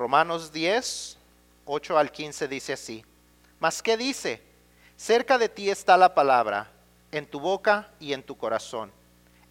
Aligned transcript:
Romanos 0.00 0.50
10, 0.50 1.18
8 1.66 1.98
al 1.98 2.10
15 2.10 2.48
dice 2.48 2.72
así. 2.72 3.04
Mas 3.58 3.82
¿qué 3.82 3.98
dice? 3.98 4.40
Cerca 4.96 5.36
de 5.36 5.50
ti 5.50 5.68
está 5.68 5.98
la 5.98 6.14
palabra, 6.14 6.70
en 7.12 7.26
tu 7.26 7.38
boca 7.38 7.90
y 8.00 8.14
en 8.14 8.22
tu 8.22 8.34
corazón. 8.38 8.90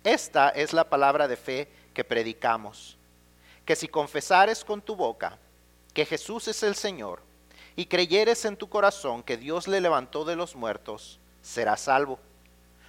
Esta 0.03 0.49
es 0.49 0.73
la 0.73 0.89
palabra 0.89 1.27
de 1.27 1.37
fe 1.37 1.71
que 1.93 2.03
predicamos. 2.03 2.97
Que 3.63 3.75
si 3.75 3.87
confesares 3.87 4.65
con 4.65 4.81
tu 4.81 4.95
boca 4.95 5.37
que 5.93 6.03
Jesús 6.03 6.47
es 6.47 6.63
el 6.63 6.73
Señor 6.73 7.21
y 7.75 7.85
creyeres 7.85 8.43
en 8.43 8.57
tu 8.57 8.69
corazón 8.69 9.21
que 9.21 9.37
Dios 9.37 9.67
le 9.67 9.79
levantó 9.79 10.25
de 10.25 10.35
los 10.35 10.55
muertos, 10.55 11.19
serás 11.43 11.81
salvo. 11.81 12.17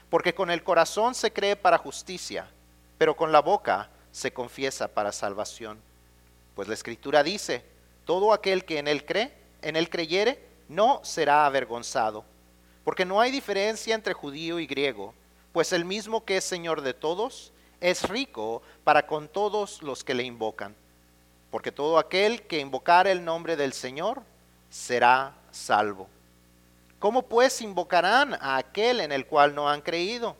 Porque 0.09 0.35
con 0.35 0.51
el 0.51 0.65
corazón 0.65 1.15
se 1.15 1.31
cree 1.31 1.57
para 1.57 1.77
justicia, 1.77 2.49
pero 2.97 3.15
con 3.15 3.33
la 3.33 3.41
boca 3.43 3.91
se 4.13 4.33
confiesa 4.33 4.89
para 4.89 5.13
salvación. 5.13 5.90
Pues 6.55 6.69
la 6.69 6.75
escritura 6.75 7.23
dice, 7.23 7.65
todo 8.05 8.33
aquel 8.33 8.65
que 8.65 8.79
en 8.79 8.89
él 8.89 9.05
cree, 9.05 9.33
en 9.63 9.77
él 9.77 9.89
creyere, 9.89 10.39
no 10.69 11.01
será 11.05 11.47
avergonzado. 11.47 12.25
Porque 12.85 13.05
no 13.05 13.21
hay 13.21 13.31
diferencia 13.31 13.95
entre 13.95 14.15
judío 14.15 14.59
y 14.59 14.67
griego, 14.67 15.15
pues 15.53 15.73
el 15.73 15.85
mismo 15.85 16.25
que 16.25 16.39
es 16.39 16.45
Señor 16.45 16.81
de 16.83 16.95
todos, 16.95 17.53
es 17.81 18.09
rico 18.09 18.63
para 18.85 19.07
con 19.07 19.29
todos 19.29 19.83
los 19.83 20.05
que 20.05 20.15
le 20.15 20.23
invocan. 20.23 20.75
Porque 21.51 21.73
todo 21.73 21.99
aquel 21.99 22.43
que 22.43 22.61
invocara 22.61 23.11
el 23.11 23.25
nombre 23.25 23.57
del 23.57 23.73
Señor 23.73 24.23
será 24.69 25.35
salvo. 25.51 26.09
¿Cómo 26.99 27.23
pues 27.23 27.61
invocarán 27.63 28.35
a 28.35 28.59
aquel 28.59 29.01
en 29.01 29.11
el 29.11 29.27
cual 29.27 29.55
no 29.55 29.69
han 29.69 29.81
creído? 29.81 30.37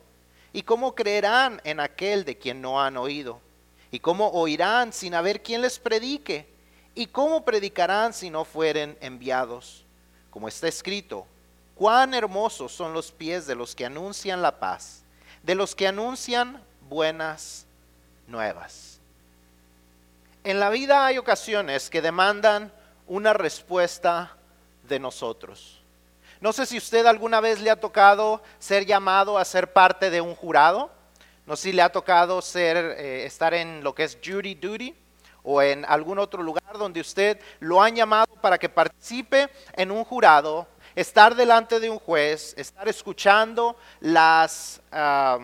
¿Y 0.53 0.61
cómo 0.61 0.93
creerán 0.95 1.59
en 1.63 1.79
aquel 1.79 2.23
de 2.23 2.37
quien 2.37 2.61
no 2.61 2.81
han 2.81 2.97
oído? 2.97 3.41
¿Y 3.91 3.99
cómo 3.99 4.29
oirán 4.29 4.93
sin 4.93 5.13
haber 5.13 5.43
quien 5.43 5.61
les 5.61 5.77
predique? 5.77 6.47
¿Y 6.95 7.07
cómo 7.07 7.43
predicarán 7.43 8.13
si 8.13 8.29
no 8.29 8.45
fueren 8.45 8.97
enviados? 9.01 9.85
Como 10.29 10.47
está 10.47 10.67
escrito, 10.67 11.27
cuán 11.75 12.13
hermosos 12.13 12.71
son 12.71 12.93
los 12.93 13.11
pies 13.11 13.45
de 13.47 13.55
los 13.55 13.75
que 13.75 13.85
anuncian 13.85 14.41
la 14.41 14.59
paz, 14.59 15.03
de 15.43 15.55
los 15.55 15.75
que 15.75 15.87
anuncian 15.87 16.63
buenas 16.89 17.65
nuevas. 18.27 18.99
En 20.43 20.59
la 20.59 20.69
vida 20.69 21.05
hay 21.05 21.17
ocasiones 21.17 21.89
que 21.89 22.01
demandan 22.01 22.71
una 23.07 23.33
respuesta 23.33 24.35
de 24.87 24.99
nosotros. 24.99 25.81
No 26.39 26.53
sé 26.53 26.65
si 26.65 26.77
usted 26.77 27.05
alguna 27.05 27.39
vez 27.39 27.61
le 27.61 27.69
ha 27.69 27.79
tocado 27.79 28.41
ser 28.57 28.85
llamado 28.85 29.37
a 29.37 29.45
ser 29.45 29.71
parte 29.73 30.09
de 30.09 30.21
un 30.21 30.33
jurado. 30.33 30.91
No 31.51 31.57
sé 31.57 31.63
si 31.63 31.71
le 31.73 31.81
ha 31.81 31.91
tocado 31.91 32.41
ser, 32.41 32.77
eh, 32.77 33.25
estar 33.25 33.53
en 33.53 33.83
lo 33.83 33.93
que 33.93 34.05
es 34.05 34.17
jury 34.23 34.55
duty 34.55 34.95
o 35.43 35.61
en 35.61 35.83
algún 35.83 36.17
otro 36.17 36.41
lugar 36.41 36.77
donde 36.77 37.01
usted 37.01 37.41
lo 37.59 37.81
han 37.81 37.93
llamado 37.93 38.33
para 38.39 38.57
que 38.57 38.69
participe 38.69 39.49
en 39.73 39.91
un 39.91 40.05
jurado, 40.05 40.65
estar 40.95 41.35
delante 41.35 41.81
de 41.81 41.89
un 41.89 41.99
juez, 41.99 42.53
estar 42.55 42.87
escuchando 42.87 43.75
las, 43.99 44.79
ah, 44.93 45.39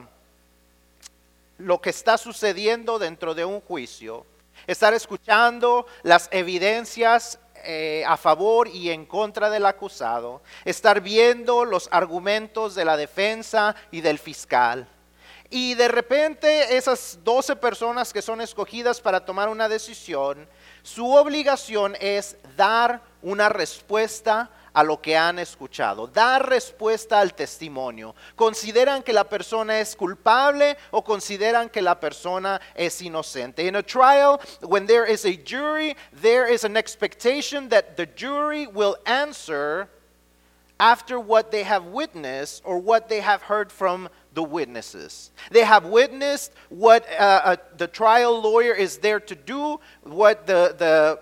lo 1.58 1.82
que 1.82 1.90
está 1.90 2.18
sucediendo 2.18 3.00
dentro 3.00 3.36
de 3.36 3.44
un 3.44 3.60
juicio, 3.60 4.26
estar 4.66 4.94
escuchando 4.94 5.88
las 6.04 6.30
evidencias 6.32 7.38
eh, 7.66 8.06
a 8.08 8.16
favor 8.16 8.70
y 8.70 8.92
en 8.92 9.06
contra 9.06 9.50
del 9.50 9.66
acusado, 9.66 10.42
estar 10.64 11.02
viendo 11.02 11.66
los 11.66 11.90
argumentos 11.92 12.76
de 12.76 12.86
la 12.86 12.96
defensa 12.96 13.76
y 13.92 14.00
del 14.00 14.20
fiscal. 14.20 14.88
Y 15.50 15.76
de 15.76 15.88
repente 15.88 16.76
esas 16.76 17.20
12 17.24 17.56
personas 17.56 18.12
que 18.12 18.22
son 18.22 18.42
escogidas 18.42 19.00
para 19.00 19.24
tomar 19.24 19.48
una 19.48 19.70
decisión, 19.70 20.48
su 20.84 21.14
obligación 21.14 21.96
es 22.00 22.36
dar 22.58 23.02
una 23.22 23.48
respuesta 23.48 24.50
a 24.78 24.84
lo 24.84 25.02
que 25.02 25.18
han 25.18 25.40
escuchado, 25.40 26.06
dar 26.06 26.48
respuesta 26.48 27.20
al 27.20 27.34
testimonio. 27.34 28.14
¿Consideran 28.36 29.02
que 29.02 29.12
la 29.12 29.24
persona 29.24 29.80
es 29.80 29.96
culpable 29.96 30.78
o 30.92 31.04
consideran 31.04 31.70
que 31.70 31.82
la 31.82 32.00
persona 32.00 32.62
es 32.76 33.02
inocente? 33.02 33.66
In 33.66 33.76
a 33.76 33.82
trial, 33.82 34.40
when 34.62 34.86
there 34.86 35.12
is 35.12 35.26
a 35.26 35.36
jury, 35.44 35.96
there 36.22 36.54
is 36.54 36.64
an 36.64 36.78
expectation 36.78 37.70
that 37.70 37.96
the 37.96 38.06
jury 38.06 38.68
will 38.68 38.98
answer 39.06 39.88
after 40.80 41.20
what 41.20 41.50
they 41.50 41.64
have 41.64 41.86
witnessed 41.86 42.62
or 42.64 42.78
what 42.78 43.10
they 43.10 43.22
have 43.22 43.42
heard 43.42 43.72
from 43.72 44.10
the 44.38 44.44
witnesses. 44.44 45.32
They 45.50 45.64
have 45.64 45.86
witnessed 45.86 46.54
what 46.70 47.02
uh, 47.10 47.42
uh, 47.50 47.56
the 47.76 47.88
trial 47.88 48.40
lawyer 48.40 48.74
is 48.74 49.00
there 49.00 49.20
to 49.20 49.36
do, 49.36 49.80
what 50.04 50.46
the, 50.46 50.76
the, 50.78 51.20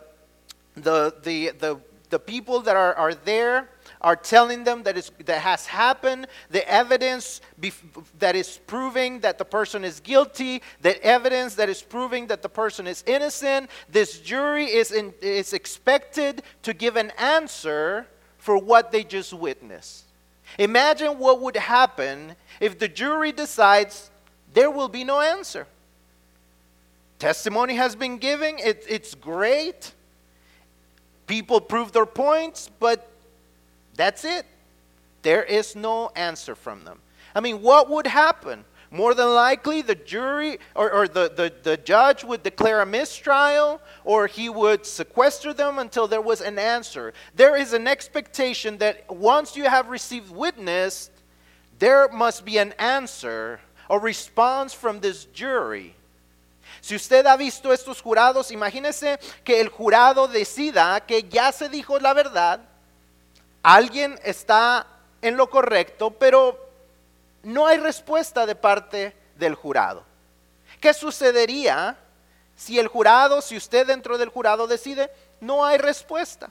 the, 0.76 1.16
the, 1.24 1.52
the 1.58 1.80
the 2.10 2.20
people 2.20 2.62
that 2.62 2.76
are, 2.76 2.94
are 2.94 3.14
there 3.14 3.70
are 4.00 4.16
telling 4.16 4.64
them 4.64 4.84
that, 4.84 4.96
is, 4.98 5.12
that 5.26 5.40
has 5.40 5.66
happened, 5.66 6.28
the 6.50 6.66
evidence 6.70 7.42
that 8.20 8.36
is 8.36 8.60
proving 8.68 9.20
that 9.20 9.38
the 9.38 9.46
person 9.46 9.84
is 9.84 10.00
guilty, 10.00 10.62
the 10.82 11.02
evidence 11.04 11.56
that 11.56 11.68
is 11.68 11.82
proving 11.82 12.28
that 12.28 12.42
the 12.42 12.50
person 12.50 12.88
is 12.88 13.04
innocent. 13.08 13.70
This 13.90 14.20
jury 14.20 14.66
is, 14.66 14.92
in, 14.92 15.14
is 15.22 15.54
expected 15.54 16.44
to 16.64 16.74
give 16.74 16.96
an 16.96 17.12
answer 17.18 18.08
for 18.38 18.58
what 18.58 18.92
they 18.92 19.04
just 19.04 19.34
witnessed. 19.34 20.05
Imagine 20.58 21.20
what 21.20 21.42
would 21.42 21.56
happen 21.56 22.36
if 22.60 22.80
the 22.80 22.88
jury 22.88 23.32
decides 23.32 24.10
there 24.54 24.72
will 24.72 24.88
be 24.88 25.04
no 25.04 25.20
answer. 25.20 25.68
Testimony 27.20 27.76
has 27.76 27.96
been 27.96 28.18
given, 28.18 28.58
it, 28.60 28.86
it's 28.88 29.16
great. 29.16 29.94
People 31.28 31.60
prove 31.60 31.92
their 31.92 32.06
points, 32.06 32.70
but 32.80 33.10
that's 33.96 34.26
it. 34.26 34.46
There 35.22 35.44
is 35.44 35.76
no 35.76 36.12
answer 36.16 36.56
from 36.56 36.84
them. 36.84 37.00
I 37.34 37.40
mean, 37.40 37.62
what 37.62 37.90
would 37.90 38.08
happen? 38.08 38.64
More 38.96 39.14
than 39.14 39.36
likely, 39.36 39.82
the 39.82 39.94
jury 39.94 40.58
or, 40.74 40.90
or 40.90 41.08
the, 41.10 41.30
the, 41.36 41.52
the 41.64 41.76
judge 41.76 42.24
would 42.24 42.44
declare 42.44 42.80
a 42.80 42.86
mistrial 42.86 43.82
or 44.06 44.26
he 44.26 44.48
would 44.48 44.86
sequester 44.86 45.54
them 45.54 45.80
until 45.80 46.08
there 46.08 46.22
was 46.22 46.40
an 46.40 46.58
answer. 46.58 47.14
There 47.36 47.58
is 47.58 47.74
an 47.74 47.90
expectation 47.90 48.78
that 48.78 49.04
once 49.12 49.58
you 49.58 49.66
have 49.66 49.90
received 49.90 50.32
witness, 50.32 51.10
there 51.78 52.08
must 52.08 52.46
be 52.46 52.58
an 52.58 52.72
answer, 52.80 53.60
a 53.90 54.00
response 54.00 54.74
from 54.74 55.02
this 55.02 55.26
jury. 55.26 55.94
Si 56.80 56.96
usted 56.96 57.26
ha 57.26 57.36
visto 57.36 57.72
estos 57.74 58.02
jurados, 58.02 58.50
imagínese 58.50 59.20
que 59.44 59.60
el 59.60 59.68
jurado 59.68 60.30
decida 60.30 61.06
que 61.06 61.22
ya 61.22 61.52
se 61.52 61.68
dijo 61.68 62.00
la 62.00 62.14
verdad, 62.14 62.62
alguien 63.62 64.18
está 64.24 64.88
en 65.22 65.36
lo 65.36 65.48
correcto, 65.48 66.12
pero 66.12 66.65
no 67.46 67.68
hay 67.68 67.78
respuesta 67.78 68.46
de 68.46 68.56
parte 68.56 69.16
del 69.38 69.54
jurado. 69.54 70.04
¿Qué 70.82 70.94
sucedería 70.94 71.96
si 72.56 72.80
el 72.80 72.88
jurado, 72.88 73.42
si 73.42 73.56
usted 73.56 73.86
dentro 73.86 74.18
del 74.18 74.30
jurado 74.30 74.66
decide, 74.66 75.12
no 75.40 75.64
hay 75.64 75.78
respuesta? 75.78 76.50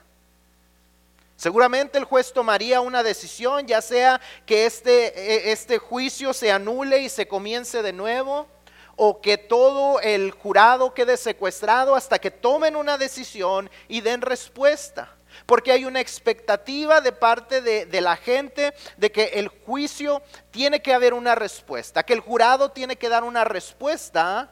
Seguramente 1.35 1.97
el 1.97 2.05
juez 2.05 2.31
tomaría 2.31 2.79
una 2.79 3.03
decisión, 3.03 3.67
ya 3.67 3.81
sea 3.81 4.21
que 4.45 4.65
este, 4.65 5.49
e, 5.49 5.51
este 5.51 5.79
juicio 5.79 6.33
se 6.33 6.49
anule 6.49 6.99
y 6.99 7.09
se 7.09 7.27
comience 7.27 7.81
de 7.81 7.91
nuevo, 7.91 8.47
o 8.95 9.19
que 9.19 9.37
todo 9.37 9.99
el 9.99 10.31
jurado 10.31 10.93
quede 10.93 11.17
secuestrado 11.17 11.95
hasta 11.95 12.19
que 12.19 12.31
tomen 12.31 12.77
una 12.77 12.97
decisión 12.97 13.69
y 13.89 13.99
den 13.99 14.21
respuesta. 14.21 15.13
Porque 15.45 15.71
hay 15.71 15.85
una 15.85 15.99
expectativa 15.99 17.01
de 17.01 17.11
parte 17.11 17.61
de, 17.61 18.01
la 18.01 18.15
gente 18.15 18.73
de 18.97 19.11
que 19.11 19.25
el 19.35 19.47
juicio 19.47 20.21
tiene 20.51 20.81
que 20.81 20.93
haber 20.93 21.13
una 21.13 21.35
respuesta, 21.35 22.03
que 22.03 22.13
el 22.13 22.19
jurado 22.19 22.71
tiene 22.71 22.95
que 22.95 23.09
dar 23.09 23.23
una 23.23 23.43
respuesta 23.43 24.49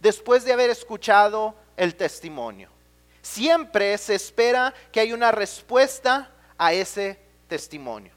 después 0.00 0.44
de 0.44 0.52
haber 0.52 0.70
escuchado 0.70 1.54
el 1.76 1.94
testimonio. 1.94 2.70
Siempre 3.22 3.98
se 3.98 4.14
espera 4.14 4.72
que 4.92 5.00
hay 5.00 5.12
una 5.12 5.32
respuesta 5.32 6.30
a 6.58 6.72
ese 6.72 7.18
testimonio. 7.48 8.12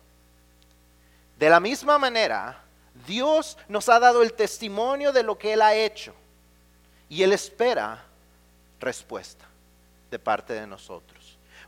De 1.37 1.49
la 1.49 1.59
misma 1.59 1.97
manera, 1.97 2.61
Dios 3.07 3.57
nos 3.67 3.89
ha 3.89 3.99
dado 3.99 4.21
el 4.21 4.33
testimonio 4.33 5.11
de 5.11 5.23
lo 5.23 5.37
que 5.37 5.53
Él 5.53 5.61
ha 5.61 5.73
hecho 5.73 6.13
y 7.07 7.23
Él 7.23 7.33
espera 7.33 8.03
respuesta 8.79 9.45
de 10.11 10.19
parte 10.19 10.53
de 10.53 10.67
nosotros. 10.67 11.18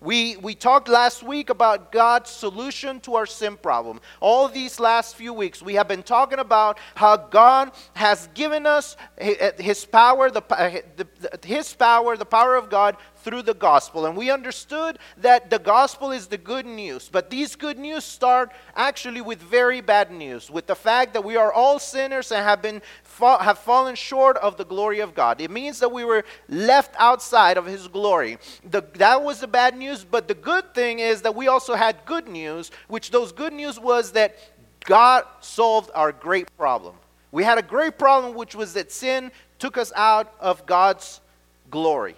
We, 0.01 0.35
we 0.37 0.55
talked 0.55 0.89
last 0.89 1.21
week 1.21 1.51
about 1.51 1.91
God's 1.91 2.31
solution 2.31 2.99
to 3.01 3.15
our 3.15 3.27
sin 3.27 3.55
problem. 3.55 4.01
All 4.19 4.47
these 4.47 4.79
last 4.79 5.15
few 5.15 5.31
weeks, 5.31 5.61
we 5.61 5.75
have 5.75 5.87
been 5.87 6.01
talking 6.01 6.39
about 6.39 6.79
how 6.95 7.17
God 7.17 7.71
has 7.93 8.27
given 8.33 8.65
us 8.65 8.97
uh, 9.21 9.51
His 9.59 9.85
power, 9.85 10.25
uh, 10.35 10.71
the, 10.97 11.07
the, 11.19 11.47
His 11.47 11.71
power, 11.75 12.17
the 12.17 12.25
power 12.25 12.55
of 12.55 12.71
God 12.71 12.97
through 13.17 13.43
the 13.43 13.53
gospel, 13.53 14.07
and 14.07 14.17
we 14.17 14.31
understood 14.31 14.97
that 15.17 15.51
the 15.51 15.59
gospel 15.59 16.11
is 16.11 16.25
the 16.27 16.37
good 16.37 16.65
news. 16.65 17.07
But 17.11 17.29
these 17.29 17.55
good 17.55 17.77
news 17.77 18.03
start 18.03 18.51
actually 18.75 19.21
with 19.21 19.39
very 19.39 19.81
bad 19.81 20.11
news, 20.11 20.49
with 20.49 20.65
the 20.65 20.75
fact 20.75 21.13
that 21.13 21.23
we 21.23 21.37
are 21.37 21.53
all 21.53 21.77
sinners 21.77 22.31
and 22.31 22.43
have 22.43 22.63
been 22.63 22.81
have 23.21 23.59
fallen 23.59 23.95
short 23.95 24.37
of 24.37 24.57
the 24.57 24.65
glory 24.65 24.99
of 24.99 25.15
God. 25.15 25.41
It 25.41 25.51
means 25.51 25.79
that 25.79 25.91
we 25.91 26.03
were 26.03 26.23
left 26.49 26.95
outside 26.97 27.57
of 27.57 27.65
His 27.65 27.87
glory. 27.87 28.37
The, 28.69 28.81
that 28.95 29.23
was 29.23 29.39
the 29.39 29.47
bad 29.47 29.77
news, 29.77 30.03
but 30.03 30.27
the 30.27 30.33
good 30.33 30.73
thing 30.73 30.99
is 30.99 31.21
that 31.21 31.35
we 31.35 31.47
also 31.47 31.75
had 31.75 32.05
good 32.05 32.27
news, 32.27 32.71
which 32.87 33.11
those 33.11 33.31
good 33.31 33.53
news 33.53 33.79
was 33.79 34.11
that 34.13 34.37
God 34.85 35.25
solved 35.41 35.91
our 35.93 36.11
great 36.11 36.47
problem. 36.57 36.95
We 37.31 37.43
had 37.43 37.57
a 37.57 37.63
great 37.63 37.97
problem, 37.97 38.35
which 38.35 38.55
was 38.55 38.73
that 38.73 38.91
sin 38.91 39.31
took 39.59 39.77
us 39.77 39.93
out 39.95 40.33
of 40.39 40.65
God's 40.65 41.21
glory. 41.69 42.15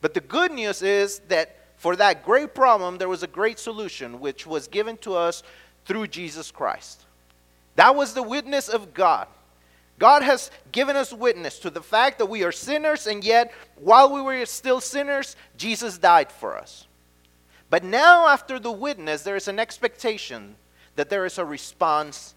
But 0.00 0.14
the 0.14 0.20
good 0.20 0.52
news 0.52 0.82
is 0.82 1.18
that 1.28 1.56
for 1.76 1.96
that 1.96 2.24
great 2.24 2.54
problem, 2.54 2.98
there 2.98 3.08
was 3.08 3.22
a 3.22 3.26
great 3.26 3.58
solution, 3.58 4.20
which 4.20 4.46
was 4.46 4.68
given 4.68 4.96
to 4.98 5.14
us 5.14 5.42
through 5.84 6.06
Jesus 6.06 6.50
Christ. 6.50 7.04
That 7.76 7.94
was 7.94 8.14
the 8.14 8.22
witness 8.22 8.68
of 8.68 8.94
God. 8.94 9.26
God 9.98 10.22
has 10.22 10.50
given 10.72 10.96
us 10.96 11.12
witness 11.12 11.58
to 11.60 11.70
the 11.70 11.82
fact 11.82 12.18
that 12.18 12.26
we 12.26 12.42
are 12.42 12.52
sinners, 12.52 13.06
and 13.06 13.22
yet, 13.22 13.52
while 13.76 14.12
we 14.12 14.20
were 14.20 14.44
still 14.46 14.80
sinners, 14.80 15.36
Jesus 15.56 15.98
died 15.98 16.32
for 16.32 16.56
us. 16.56 16.86
But 17.70 17.84
now, 17.84 18.28
after 18.28 18.58
the 18.58 18.72
witness, 18.72 19.22
there 19.22 19.36
is 19.36 19.48
an 19.48 19.58
expectation 19.58 20.56
that 20.96 21.10
there 21.10 21.24
is 21.24 21.38
a 21.38 21.44
response 21.44 22.34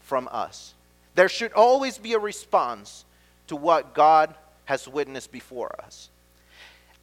from 0.00 0.28
us. 0.30 0.74
There 1.14 1.28
should 1.28 1.52
always 1.52 1.98
be 1.98 2.12
a 2.12 2.18
response 2.18 3.04
to 3.48 3.56
what 3.56 3.94
God 3.94 4.34
has 4.66 4.86
witnessed 4.86 5.32
before 5.32 5.74
us. 5.82 6.10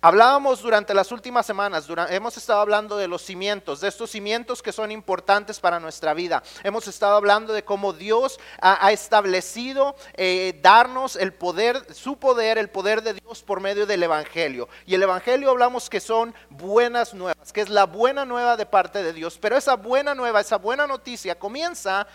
Hablábamos 0.05 0.61
durante 0.61 0.93
las 0.93 1.11
últimas 1.11 1.47
semanas, 1.47 1.87
hemos 2.11 2.37
estado 2.37 2.59
hablando 2.59 2.95
de 2.95 3.07
los 3.07 3.23
cimientos, 3.23 3.81
de 3.81 3.87
estos 3.87 4.11
cimientos 4.11 4.61
que 4.61 4.71
son 4.71 4.91
importantes 4.91 5.59
para 5.59 5.79
nuestra 5.79 6.13
vida. 6.13 6.43
Hemos 6.63 6.87
estado 6.87 7.15
hablando 7.15 7.53
de 7.53 7.63
cómo 7.63 7.91
Dios 7.91 8.39
ha, 8.61 8.91
establecido 8.91 9.95
eh, 10.13 10.59
darnos 10.61 11.15
el 11.15 11.33
poder, 11.33 11.91
su 11.91 12.19
poder, 12.19 12.59
el 12.59 12.69
poder 12.69 13.01
de 13.01 13.15
Dios 13.15 13.41
por 13.41 13.61
medio 13.61 13.87
del 13.87 14.03
Evangelio. 14.03 14.69
Y 14.85 14.93
el 14.93 15.01
Evangelio 15.01 15.49
hablamos 15.49 15.89
que 15.89 15.99
son 15.99 16.35
buenas 16.51 17.15
nuevas, 17.15 17.51
que 17.51 17.61
es 17.61 17.69
la 17.69 17.87
buena 17.87 18.25
nueva 18.25 18.57
de 18.57 18.67
parte 18.67 19.01
de 19.01 19.11
Dios. 19.11 19.39
Pero 19.41 19.57
esa 19.57 19.75
buena 19.75 20.13
nueva, 20.13 20.39
esa 20.39 20.59
buena 20.59 20.85
noticia 20.85 21.33
comienza, 21.33 22.05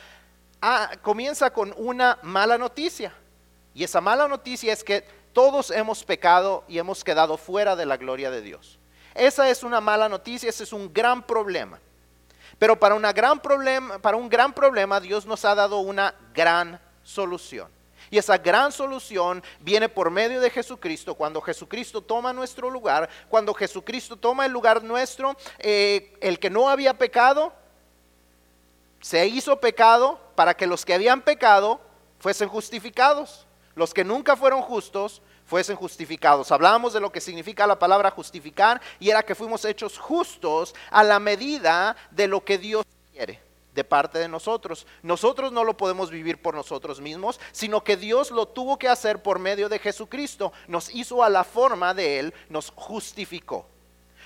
comienza 1.02 1.52
con 1.52 1.74
una 1.76 2.20
mala 2.22 2.56
noticia. 2.56 3.12
Y 3.74 3.82
esa 3.82 4.00
mala 4.00 4.28
noticia 4.28 4.72
es 4.72 4.84
que 4.84 5.19
todos 5.32 5.70
hemos 5.70 6.04
pecado 6.04 6.64
y 6.68 6.78
hemos 6.78 7.04
quedado 7.04 7.36
fuera 7.36 7.76
de 7.76 7.86
la 7.86 7.96
gloria 7.96 8.30
de 8.30 8.42
Dios. 8.42 8.78
Esa 9.14 9.48
es 9.48 9.62
una 9.62 9.80
mala 9.80 10.08
noticia, 10.08 10.48
ese 10.48 10.64
es 10.64 10.72
un 10.72 10.92
gran 10.92 11.22
problema. 11.22 11.80
Pero 12.58 12.78
para, 12.78 12.94
una 12.94 13.12
gran 13.12 13.40
problema, 13.40 13.98
para 13.98 14.16
un 14.16 14.28
gran 14.28 14.52
problema 14.52 15.00
Dios 15.00 15.26
nos 15.26 15.44
ha 15.44 15.54
dado 15.54 15.78
una 15.78 16.14
gran 16.34 16.80
solución. 17.02 17.70
Y 18.10 18.18
esa 18.18 18.38
gran 18.38 18.72
solución 18.72 19.42
viene 19.60 19.88
por 19.88 20.10
medio 20.10 20.40
de 20.40 20.50
Jesucristo, 20.50 21.14
cuando 21.14 21.40
Jesucristo 21.40 22.00
toma 22.00 22.32
nuestro 22.32 22.68
lugar, 22.68 23.08
cuando 23.28 23.54
Jesucristo 23.54 24.16
toma 24.16 24.46
el 24.46 24.52
lugar 24.52 24.82
nuestro, 24.82 25.36
eh, 25.58 26.16
el 26.20 26.38
que 26.38 26.50
no 26.50 26.68
había 26.68 26.98
pecado, 26.98 27.52
se 29.00 29.26
hizo 29.28 29.60
pecado 29.60 30.18
para 30.34 30.54
que 30.54 30.66
los 30.66 30.84
que 30.84 30.94
habían 30.94 31.22
pecado 31.22 31.80
fuesen 32.18 32.48
justificados 32.48 33.46
los 33.74 33.94
que 33.94 34.04
nunca 34.04 34.36
fueron 34.36 34.62
justos 34.62 35.22
fuesen 35.46 35.76
justificados. 35.76 36.52
Hablábamos 36.52 36.92
de 36.92 37.00
lo 37.00 37.10
que 37.10 37.20
significa 37.20 37.66
la 37.66 37.78
palabra 37.78 38.10
justificar 38.10 38.80
y 38.98 39.10
era 39.10 39.24
que 39.24 39.34
fuimos 39.34 39.64
hechos 39.64 39.98
justos 39.98 40.74
a 40.90 41.02
la 41.02 41.18
medida 41.18 41.96
de 42.10 42.28
lo 42.28 42.44
que 42.44 42.58
Dios 42.58 42.84
quiere 43.12 43.40
de 43.74 43.84
parte 43.84 44.18
de 44.18 44.28
nosotros. 44.28 44.86
Nosotros 45.02 45.52
no 45.52 45.64
lo 45.64 45.76
podemos 45.76 46.10
vivir 46.10 46.40
por 46.40 46.54
nosotros 46.54 47.00
mismos, 47.00 47.40
sino 47.52 47.82
que 47.82 47.96
Dios 47.96 48.30
lo 48.30 48.46
tuvo 48.46 48.78
que 48.78 48.88
hacer 48.88 49.22
por 49.22 49.38
medio 49.38 49.68
de 49.68 49.78
Jesucristo. 49.78 50.52
Nos 50.68 50.92
hizo 50.94 51.22
a 51.22 51.28
la 51.28 51.44
forma 51.44 51.94
de 51.94 52.18
Él, 52.18 52.34
nos 52.48 52.70
justificó. 52.70 53.66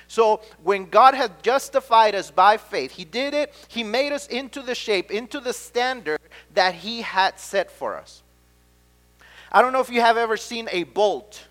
So 0.06 0.40
when 0.62 0.90
God 0.90 1.14
had 1.14 1.42
justified 1.42 2.14
us 2.14 2.30
by 2.30 2.58
faith, 2.58 2.92
He 2.92 3.04
did 3.04 3.34
it, 3.34 3.50
He 3.68 3.82
made 3.82 4.12
us 4.12 4.28
into 4.28 4.62
the 4.62 4.74
shape, 4.74 5.10
into 5.10 5.40
the 5.40 5.52
standard 5.52 6.20
that 6.52 6.74
He 6.74 7.02
had 7.02 7.38
set 7.38 7.70
for 7.70 7.96
us. 7.96 8.23
I 9.54 9.62
don't 9.62 9.72
know 9.72 9.80
if 9.80 9.88
you 9.88 10.00
have 10.00 10.16
ever 10.16 10.36
seen 10.36 10.68
a 10.72 10.82
bolt. 10.82 11.46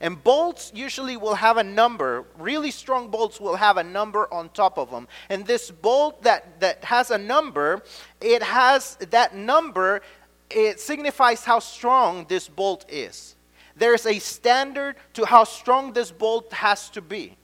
And 0.00 0.22
bolts 0.22 0.70
usually 0.72 1.16
will 1.16 1.34
have 1.34 1.56
a 1.56 1.64
number. 1.64 2.24
Really 2.38 2.70
strong 2.70 3.10
bolts 3.10 3.40
will 3.40 3.56
have 3.56 3.78
a 3.78 3.82
number 3.82 4.32
on 4.32 4.50
top 4.50 4.78
of 4.78 4.92
them. 4.92 5.08
And 5.28 5.44
this 5.44 5.72
bolt 5.72 6.22
that, 6.22 6.60
that 6.60 6.84
has 6.84 7.10
a 7.10 7.18
number, 7.18 7.82
it 8.20 8.44
has 8.44 8.94
that 9.10 9.34
number, 9.34 10.02
it 10.50 10.78
signifies 10.78 11.42
how 11.44 11.58
strong 11.58 12.26
this 12.28 12.46
bolt 12.48 12.84
is. 12.88 13.34
There's 13.74 14.06
a 14.06 14.20
standard 14.20 14.94
to 15.14 15.26
how 15.26 15.42
strong 15.42 15.94
this 15.94 16.12
bolt 16.12 16.52
has 16.52 16.88
to 16.90 17.02
be. 17.02 17.36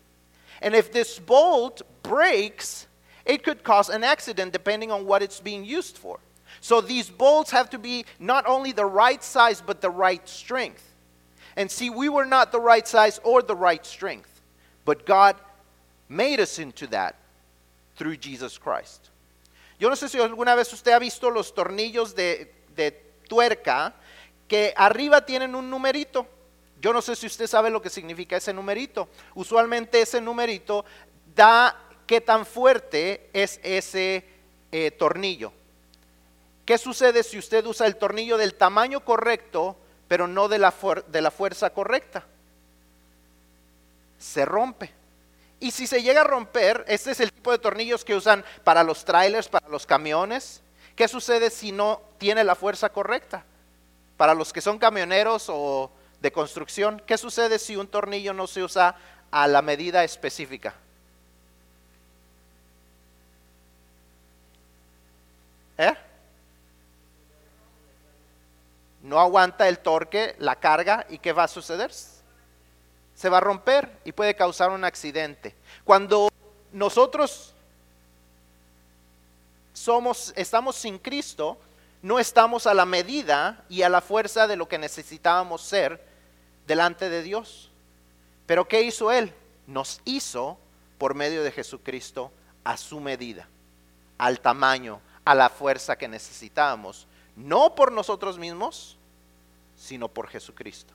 And 0.61 0.77
if 0.77 0.93
this 0.93 1.19
bolt 1.19 1.83
breaks, 2.05 2.87
it 3.27 3.43
could 3.43 3.65
cause 3.65 3.89
an 3.89 4.05
accident 4.05 4.53
depending 4.53 4.93
on 4.93 5.07
what 5.07 5.23
it's 5.23 5.41
being 5.41 5.65
used 5.65 5.99
for. 5.99 6.21
So 6.63 6.81
these 6.81 7.11
bolts 7.11 7.51
have 7.51 7.69
to 7.71 7.79
be 7.79 8.05
not 8.21 8.47
only 8.47 8.71
the 8.71 8.87
right 8.87 9.23
size, 9.23 9.61
but 9.61 9.81
the 9.81 9.91
right 9.91 10.27
strength. 10.29 10.95
And 11.57 11.69
see, 11.69 11.91
we 11.91 12.09
were 12.09 12.25
not 12.25 12.53
the 12.53 12.61
right 12.61 12.87
size 12.87 13.21
or 13.25 13.43
the 13.43 13.57
right 13.57 13.85
strength, 13.85 14.41
but 14.85 15.05
God 15.05 15.35
made 16.09 16.39
us 16.39 16.61
into 16.61 16.87
that 16.87 17.17
through 17.97 18.17
Jesus 18.17 18.59
Christ. 18.59 19.11
Yo 19.81 19.89
no 19.89 19.97
sé 19.97 20.09
si 20.09 20.19
alguna 20.19 20.55
vez 20.55 20.73
usted 20.73 20.93
ha 20.93 21.01
visto 21.01 21.31
los 21.31 21.53
tornillos 21.53 22.15
de, 22.15 22.53
de 22.77 22.93
tuerca 23.29 23.93
que 24.47 24.73
arriba 24.77 25.27
tienen 25.27 25.57
un 25.57 25.69
numerito. 25.69 26.29
Yo 26.81 26.93
no 26.93 27.01
sé 27.01 27.17
si 27.17 27.27
usted 27.27 27.49
sabe 27.49 27.71
lo 27.71 27.83
que 27.83 27.91
significa 27.91 28.37
ese 28.37 28.53
numerito. 28.53 29.09
Usualmente 29.35 30.01
ese 30.01 30.21
numerito 30.21 30.85
da 31.35 31.77
qué 32.07 32.21
tan 32.21 32.47
fuerte 32.47 33.31
es 33.33 33.59
ese 33.65 34.25
eh, 34.71 34.93
tornillo. 34.93 35.53
¿Qué 36.73 36.79
sucede 36.79 37.23
si 37.23 37.37
usted 37.37 37.67
usa 37.67 37.87
el 37.87 37.97
tornillo 37.97 38.39
del 38.39 38.55
tamaño 38.55 39.05
correcto, 39.05 39.77
pero 40.09 40.27
no 40.27 40.49
de 40.49 40.59
la, 40.59 40.71
fuerza 40.73 41.69
correcta? 41.69 42.25
Se 44.19 44.47
rompe. 44.47 44.91
Y 45.61 45.71
si 45.71 45.87
se 45.87 46.03
llega 46.03 46.23
a 46.23 46.25
romper, 46.25 46.83
este 46.89 47.11
es 47.11 47.21
el 47.21 47.31
tipo 47.31 47.53
de 47.53 47.59
tornillos 47.59 48.07
que 48.07 48.15
usan 48.15 48.43
para 48.65 48.83
los 48.85 49.05
trailers, 49.05 49.51
para 49.51 49.69
los 49.69 49.85
camiones. 49.85 50.63
¿Qué 50.97 51.09
sucede 51.09 51.51
si 51.51 51.73
no 51.73 52.01
tiene 52.17 52.43
la 52.43 52.55
fuerza 52.55 52.89
correcta? 52.89 53.45
Para 54.17 54.33
los 54.33 54.51
que 54.51 54.63
son 54.63 54.79
camioneros 54.79 55.51
o 55.51 55.91
de 56.23 56.33
construcción, 56.33 57.03
¿qué 57.07 57.19
sucede 57.19 57.59
si 57.59 57.77
un 57.77 57.87
tornillo 57.87 58.33
no 58.33 58.47
se 58.47 58.63
usa 58.63 58.97
a 59.31 59.47
la 59.47 59.61
medida 59.61 60.05
específica? 60.05 60.73
¿Eh? 65.77 65.95
No 69.03 69.19
aguanta 69.19 69.69
el 69.69 69.81
torque, 69.81 70.37
la 70.39 70.57
carga, 70.57 71.07
¿y 71.09 71.19
qué 71.19 71.33
va 71.33 71.45
a 71.45 71.49
suceder? 71.49 71.93
Se 73.15 73.29
va 73.29 73.39
a 73.39 73.41
romper 73.41 73.91
y 74.05 74.13
puede 74.13 74.35
causar 74.35 74.71
un 74.71 74.85
accidente. 74.85 75.55
Cuando 75.85 76.29
nosotros 76.73 77.53
somos, 79.73 80.33
estamos 80.37 80.77
sin 80.77 80.99
Cristo, 80.99 81.59
no 82.01 82.19
estamos 82.19 82.67
a 82.67 82.75
la 82.75 82.87
medida 82.87 83.65
y 83.69 83.83
a 83.83 83.89
la 83.89 84.01
fuerza 84.01 84.47
de 84.47 84.57
lo 84.57 84.69
que 84.69 84.79
necesitábamos 84.79 85.63
ser 85.63 86.05
delante 86.67 87.09
de 87.09 87.23
Dios. 87.23 87.71
Pero 88.47 88.69
¿qué 88.69 88.83
hizo 88.83 89.11
Él? 89.11 89.33
Nos 89.67 90.01
hizo 90.05 90.59
por 90.99 91.15
medio 91.15 91.43
de 91.43 91.51
Jesucristo 91.51 92.31
a 92.63 92.77
su 92.77 93.01
medida, 93.01 93.49
al 94.19 94.41
tamaño, 94.41 95.01
a 95.25 95.35
la 95.35 95.49
fuerza 95.49 95.97
que 95.97 96.07
necesitábamos 96.07 97.07
no 97.37 97.75
por 97.75 97.93
nosotros 97.93 98.39
mismos, 98.39 98.99
sino 99.77 100.09
por 100.09 100.29
Jesucristo. 100.29 100.95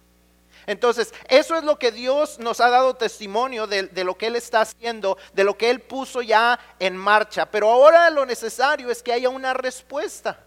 Entonces, 0.66 1.14
eso 1.30 1.56
es 1.56 1.64
lo 1.64 1.78
que 1.78 1.92
Dios 1.92 2.40
nos 2.40 2.60
ha 2.60 2.70
dado 2.70 2.96
testimonio 2.96 3.68
de, 3.68 4.04
lo 4.04 4.18
que 4.18 4.28
Él 4.28 4.36
está 4.36 4.62
haciendo, 4.62 5.18
de 5.34 5.44
lo 5.44 5.58
que 5.58 5.70
Él 5.70 5.82
puso 5.82 6.22
ya 6.22 6.60
en 6.80 6.98
marcha. 6.98 7.46
Pero 7.50 7.70
ahora 7.70 8.10
lo 8.10 8.26
necesario 8.26 8.90
es 8.90 9.04
que 9.04 9.14
haya 9.14 9.30
una 9.30 9.54
respuesta. 9.54 10.40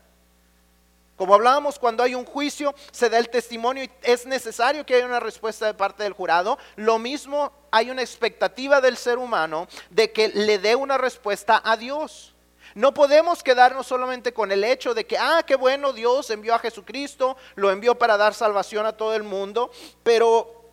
Como 1.17 1.35
hablábamos, 1.35 1.79
cuando 1.79 2.03
hay 2.03 2.15
un 2.15 2.25
juicio, 2.25 2.75
se 2.93 3.11
da 3.11 3.19
el 3.19 3.29
testimonio 3.29 3.85
y 3.85 3.91
es 4.03 4.25
necesario 4.25 4.87
que 4.87 4.95
haya 4.95 5.07
una 5.07 5.21
respuesta 5.21 5.67
de 5.67 5.75
parte 5.75 6.03
del 6.03 6.15
jurado. 6.15 6.59
Lo 6.77 6.99
mismo 6.99 7.53
hay 7.71 7.91
una 7.91 8.01
expectativa 8.01 8.81
del 8.81 8.97
ser 8.97 9.19
humano 9.19 9.69
de 9.91 10.13
que 10.13 10.29
le 10.29 10.59
dé 10.59 10.75
una 10.75 10.97
respuesta 10.97 11.61
a 11.63 11.77
Dios. 11.77 12.35
No 12.75 12.95
podemos 12.95 13.43
quedarnos 13.43 13.87
solamente 13.87 14.33
con 14.33 14.53
el 14.53 14.65
hecho 14.65 14.95
de 14.95 15.07
que, 15.07 15.19
ah, 15.19 15.43
qué 15.47 15.57
bueno, 15.57 15.93
Dios 15.93 16.31
envió 16.31 16.55
a 16.55 16.59
Jesucristo, 16.59 17.37
lo 17.57 17.71
envió 17.71 17.97
para 17.97 18.17
dar 18.17 18.35
salvación 18.35 18.87
a 18.87 18.97
todo 18.97 19.15
el 19.15 19.23
mundo, 19.23 19.71
pero 20.03 20.65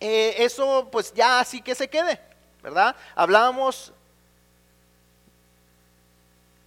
eh, 0.00 0.34
eso 0.38 0.88
pues 0.90 1.12
ya 1.14 1.40
así 1.40 1.62
que 1.62 1.74
se 1.74 1.88
quede, 1.88 2.20
¿verdad? 2.62 2.96
Hablábamos 3.14 3.92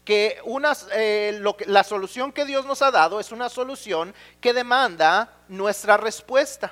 que 0.10 0.40
una, 0.44 0.76
eh, 0.94 1.38
lo 1.40 1.56
que, 1.56 1.66
la 1.66 1.84
solución 1.84 2.32
que 2.32 2.46
Dios 2.46 2.66
nos 2.66 2.82
ha 2.82 2.90
dado 2.90 3.20
es 3.20 3.32
una 3.32 3.48
solución 3.48 4.16
que 4.42 4.54
demanda 4.54 5.32
nuestra 5.48 5.98
respuesta. 5.98 6.72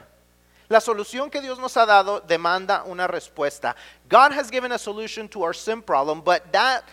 La 0.69 0.81
solución 0.81 1.29
que 1.29 1.41
Dios 1.41 1.59
nos 1.59 1.77
ha 1.77 1.85
dado 1.85 2.19
demanda 2.19 2.83
una 2.83 3.07
respuesta. 3.07 3.75
God 4.09 4.33
has 4.33 4.51
given 4.51 4.71
a 4.73 4.77
solution 4.77 5.29
to 5.29 5.43
our 5.43 5.53
sin 5.53 5.81
problem, 5.81 6.21
but 6.21 6.51
that, 6.51 6.83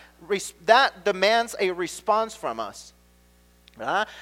that 0.65 1.03
demands 1.03 1.55
a 1.59 1.71
response 1.71 2.35
from 2.35 2.59
us. 2.59 2.93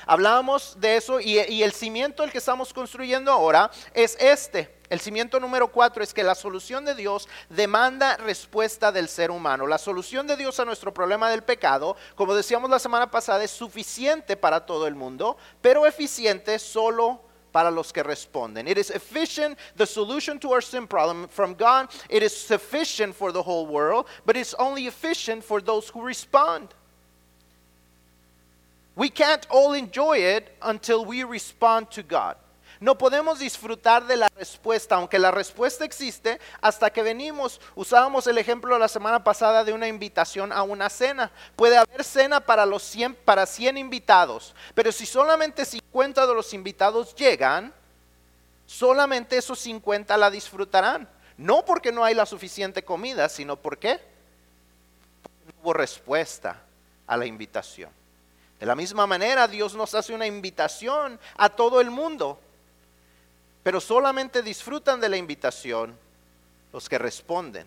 Hablábamos 0.08 0.76
de 0.80 0.98
eso 0.98 1.20
y, 1.20 1.40
y, 1.40 1.62
el 1.62 1.74
cimiento 1.74 2.24
el 2.24 2.32
que 2.32 2.40
estamos 2.40 2.74
construyendo 2.74 3.32
ahora 3.32 3.70
es 3.94 4.18
este. 4.20 4.74
El 4.90 5.00
cimiento 5.00 5.40
número 5.40 5.68
cuatro 5.68 6.04
es 6.04 6.14
que 6.14 6.24
la 6.24 6.34
solución 6.34 6.86
de 6.86 6.96
Dios 6.96 7.28
demanda 7.50 8.18
respuesta 8.18 8.92
del 8.92 9.08
ser 9.08 9.30
humano. 9.30 9.68
La 9.68 9.78
solución 9.78 10.26
de 10.26 10.38
Dios 10.38 10.60
a 10.60 10.66
nuestro 10.66 10.94
problema 10.94 11.30
del 11.30 11.44
pecado, 11.44 11.96
como 12.16 12.34
decíamos 12.34 12.70
la 12.70 12.80
semana 12.80 13.12
pasada, 13.12 13.44
es 13.44 13.52
suficiente 13.52 14.36
para 14.36 14.66
todo 14.66 14.88
el 14.88 14.96
mundo, 14.96 15.38
pero 15.62 15.86
eficiente 15.86 16.58
solo 16.58 17.22
para 17.54 17.72
los 17.72 17.92
que 17.92 18.04
responden. 18.04 18.68
It 18.68 18.78
is 18.78 18.90
efficient, 18.90 19.58
the 19.78 19.86
solution 19.86 20.40
to 20.40 20.52
our 20.52 20.62
sin 20.62 20.88
problem 20.88 21.28
from 21.30 21.54
God, 21.54 21.90
it 22.10 22.24
is 22.24 22.36
sufficient 22.36 23.16
for 23.16 23.32
the 23.32 23.44
whole 23.44 23.68
world, 23.68 24.08
but 24.26 24.36
it's 24.36 24.56
only 24.56 24.88
efficient 24.88 25.44
for 25.44 25.62
those 25.62 25.88
who 25.90 26.02
respond. 26.02 26.70
We 28.96 29.10
can't 29.10 29.46
all 29.50 29.74
enjoy 29.74 30.18
it 30.18 30.56
until 30.62 31.06
we 31.06 31.24
respond 31.24 31.92
to 31.92 32.04
God. 32.04 32.36
No 32.84 32.98
podemos 32.98 33.40
disfrutar 33.40 34.06
de 34.08 34.18
la 34.18 34.28
respuesta, 34.36 34.96
aunque 34.96 35.18
la 35.18 35.32
respuesta 35.32 35.86
existe, 35.86 36.38
hasta 36.60 36.90
que 36.90 37.02
venimos. 37.02 37.62
Usábamos 37.76 38.28
el 38.28 38.38
ejemplo 38.38 38.78
la 38.78 38.90
semana 38.90 39.24
pasada 39.24 39.64
de 39.64 39.72
una 39.72 39.88
invitación 39.88 40.52
a 40.52 40.64
una 40.64 40.90
cena. 40.90 41.32
Puede 41.56 41.78
haber 41.78 42.04
cena 42.04 42.42
para, 42.42 42.66
los 42.66 42.84
100, 42.84 43.16
para 43.16 43.46
100 43.46 43.78
invitados, 43.78 44.54
pero 44.76 44.92
si 44.92 45.06
solamente 45.06 45.64
50 45.64 46.28
de 46.28 46.34
los 46.34 46.54
invitados 46.54 47.16
llegan, 47.16 47.74
solamente 48.66 49.38
esos 49.38 49.60
50 49.60 50.18
la 50.18 50.30
disfrutarán. 50.30 51.08
No 51.38 51.64
porque 51.64 51.94
no 51.94 52.04
hay 52.04 52.14
la 52.16 52.26
suficiente 52.26 52.84
comida, 52.84 53.30
sino 53.30 53.56
porque 53.56 53.94
no 53.94 55.54
hubo 55.62 55.74
respuesta 55.74 56.60
a 57.08 57.16
la 57.16 57.26
invitación. 57.26 57.92
De 58.60 58.66
la 58.66 58.76
misma 58.76 59.08
manera, 59.08 59.48
Dios 59.48 59.74
nos 59.74 59.96
hace 59.96 60.14
una 60.14 60.28
invitación 60.28 61.18
a 61.38 61.48
todo 61.48 61.80
el 61.80 61.90
mundo, 61.90 62.42
pero 63.64 63.80
solamente 63.80 64.42
disfrutan 64.42 65.00
de 65.00 65.10
la 65.10 65.18
invitación 65.18 65.98
los 66.72 66.88
que 66.90 66.98
responden 66.98 67.66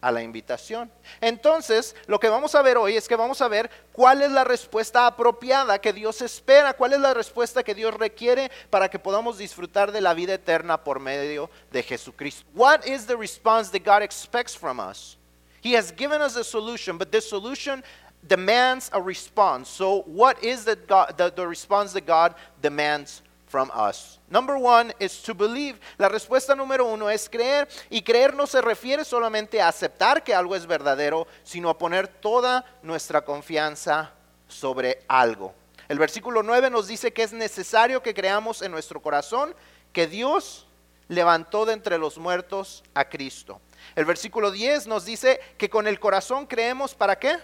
a 0.00 0.10
la 0.10 0.22
invitación. 0.22 0.90
Entonces, 1.20 1.94
lo 2.06 2.18
que 2.18 2.28
vamos 2.28 2.54
a 2.54 2.62
ver 2.62 2.76
hoy 2.76 2.96
es 2.96 3.06
que 3.06 3.14
vamos 3.14 3.40
a 3.40 3.48
ver 3.48 3.70
cuál 3.92 4.20
es 4.20 4.32
la 4.32 4.42
respuesta 4.42 5.06
apropiada 5.06 5.80
que 5.80 5.92
Dios 5.92 6.20
espera, 6.20 6.74
cuál 6.74 6.92
es 6.92 7.00
la 7.00 7.14
respuesta 7.14 7.62
que 7.62 7.74
Dios 7.74 7.94
requiere 7.94 8.50
para 8.68 8.90
que 8.90 8.98
podamos 8.98 9.38
disfrutar 9.38 9.92
de 9.92 10.00
la 10.00 10.12
vida 10.12 10.34
eterna 10.34 10.82
por 10.82 10.98
medio 10.98 11.48
de 11.70 11.82
Jesucristo. 11.82 12.44
What 12.54 12.84
is 12.84 13.06
the 13.06 13.16
response 13.16 13.70
that 13.70 13.84
God 13.84 14.02
expects 14.02 14.56
from 14.56 14.80
us? 14.80 15.16
He 15.62 15.76
has 15.76 15.92
given 15.92 16.20
us 16.20 16.36
a 16.36 16.42
solution, 16.42 16.98
but 16.98 17.12
this 17.12 17.28
solution 17.28 17.84
demands 18.26 18.90
a 18.92 19.00
response. 19.00 19.68
So, 19.68 20.02
what 20.06 20.42
is 20.42 20.64
the, 20.64 20.74
God, 20.74 21.16
the, 21.16 21.46
response 21.46 21.92
that 21.92 22.06
God 22.06 22.34
demands 22.60 23.22
from 23.52 23.70
us? 23.76 24.18
Number 24.30 24.56
one 24.56 24.94
is 24.98 25.22
to 25.24 25.34
believe. 25.34 25.78
La 25.98 26.08
respuesta 26.08 26.56
número 26.56 26.86
uno 26.86 27.10
es 27.10 27.28
creer. 27.28 27.68
Y 27.90 28.00
creer 28.00 28.34
no 28.34 28.46
se 28.46 28.62
refiere 28.62 29.04
solamente 29.04 29.60
a 29.60 29.68
aceptar 29.68 30.24
que 30.24 30.34
algo 30.34 30.56
es 30.56 30.66
verdadero, 30.66 31.26
sino 31.44 31.68
a 31.68 31.76
poner 31.76 32.08
toda 32.08 32.64
nuestra 32.82 33.22
confianza 33.22 34.10
sobre 34.48 35.04
algo. 35.06 35.54
El 35.86 35.98
versículo 35.98 36.42
9 36.42 36.70
nos 36.70 36.88
dice 36.88 37.12
que 37.12 37.22
es 37.22 37.34
necesario 37.34 38.02
que 38.02 38.14
creamos 38.14 38.62
en 38.62 38.72
nuestro 38.72 39.02
corazón 39.02 39.54
que 39.92 40.06
Dios 40.06 40.66
levantó 41.08 41.66
de 41.66 41.74
entre 41.74 41.98
los 41.98 42.16
muertos 42.16 42.82
a 42.94 43.04
Cristo. 43.04 43.60
El 43.94 44.06
versículo 44.06 44.50
10 44.50 44.86
nos 44.86 45.04
dice 45.04 45.38
que 45.58 45.68
con 45.68 45.86
el 45.86 46.00
corazón 46.00 46.46
creemos 46.46 46.94
para 46.94 47.18
qué? 47.18 47.36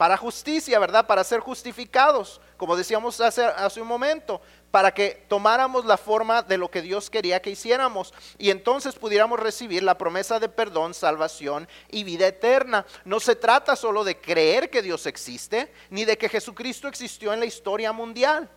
Para 0.00 0.16
justicia, 0.16 0.78
¿verdad? 0.78 1.06
Para 1.06 1.22
ser 1.22 1.40
justificados, 1.40 2.40
como 2.56 2.74
decíamos 2.74 3.20
hace, 3.20 3.82
un 3.82 3.86
momento, 3.86 4.40
para 4.70 4.94
que 4.94 5.26
tomáramos 5.28 5.84
la 5.84 5.98
forma 5.98 6.40
de 6.40 6.56
lo 6.56 6.70
que 6.70 6.80
Dios 6.80 7.10
quería 7.10 7.42
que 7.42 7.50
hiciéramos 7.50 8.14
y 8.38 8.48
entonces 8.48 8.94
pudiéramos 8.94 9.38
recibir 9.38 9.82
la 9.82 9.98
promesa 9.98 10.40
de 10.40 10.48
perdón, 10.48 10.94
salvación 10.94 11.68
y 11.90 12.04
vida 12.04 12.28
eterna. 12.28 12.86
No 13.04 13.20
se 13.20 13.36
trata 13.36 13.76
solo 13.76 14.02
de 14.02 14.18
creer 14.18 14.70
que 14.70 14.80
Dios 14.80 15.04
existe, 15.04 15.70
ni 15.90 16.06
de 16.06 16.16
que 16.16 16.30
Jesucristo 16.30 16.88
existió 16.88 17.34
en 17.34 17.40
la 17.40 17.44
historia 17.44 17.92
mundial. 17.92 18.48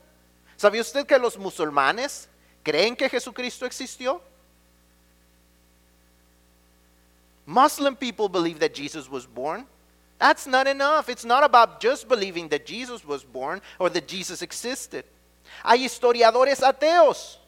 ¿Sabía 0.56 0.80
usted 0.80 1.06
que 1.06 1.20
los 1.20 1.38
musulmanes 1.38 2.30
creen 2.64 2.96
que 2.96 3.10
Jesucristo 3.10 3.66
existió? 3.66 4.22
Muslim 7.46 7.98
people 7.98 8.30
believe 8.30 8.66
that 8.66 8.74
Jesus 8.74 9.10
was 9.10 9.28
born. 9.28 9.68
That's 10.24 10.48
not 10.48 10.68
enough. 10.68 11.10
It's 11.10 11.26
not 11.26 11.44
about 11.44 11.82
just 11.82 12.08
believing 12.08 12.48
that 12.48 12.66
Jesus 12.66 13.04
was 13.04 13.26
born 13.26 13.62
or 13.78 13.90
that 13.90 14.08
Jesus 14.08 14.42
existed. 14.42 15.04
Hay 15.66 15.80
historiadores 15.80 16.62
ateos 16.62 17.40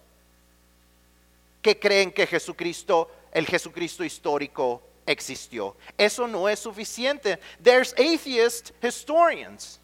que 1.63 1.73
creen 1.75 2.13
que 2.13 2.25
Jesucristo, 2.25 3.07
el 3.31 3.45
Jesucristo 3.45 4.03
histórico, 4.03 4.81
existió. 5.07 5.77
Eso 5.97 6.27
no 6.27 6.47
es 6.47 6.59
suficiente. 6.59 7.37
There's 7.63 7.93
atheist 7.97 8.73
historians 8.81 9.79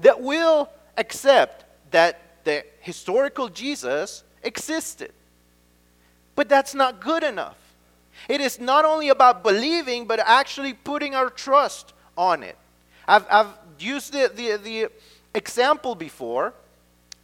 that 0.00 0.20
will 0.20 0.68
accept 0.96 1.64
that 1.92 2.42
the 2.42 2.64
historical 2.80 3.48
Jesus 3.48 4.24
existed. 4.42 5.12
But 6.34 6.48
that's 6.48 6.74
not 6.74 7.00
good 7.00 7.22
enough. 7.22 7.56
It 8.28 8.40
is 8.40 8.58
not 8.58 8.84
only 8.84 9.10
about 9.10 9.44
believing, 9.44 10.06
but 10.06 10.18
actually 10.18 10.74
putting 10.74 11.14
our 11.14 11.30
trust 11.30 11.94
on 12.16 12.42
it. 12.42 12.56
I've, 13.06 13.26
I've 13.30 13.52
used 13.78 14.12
the, 14.12 14.30
the, 14.34 14.56
the 14.56 14.88
example 15.34 15.94
before 15.94 16.54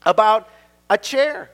about 0.04 0.48
a 0.88 0.98
chair. 0.98 1.50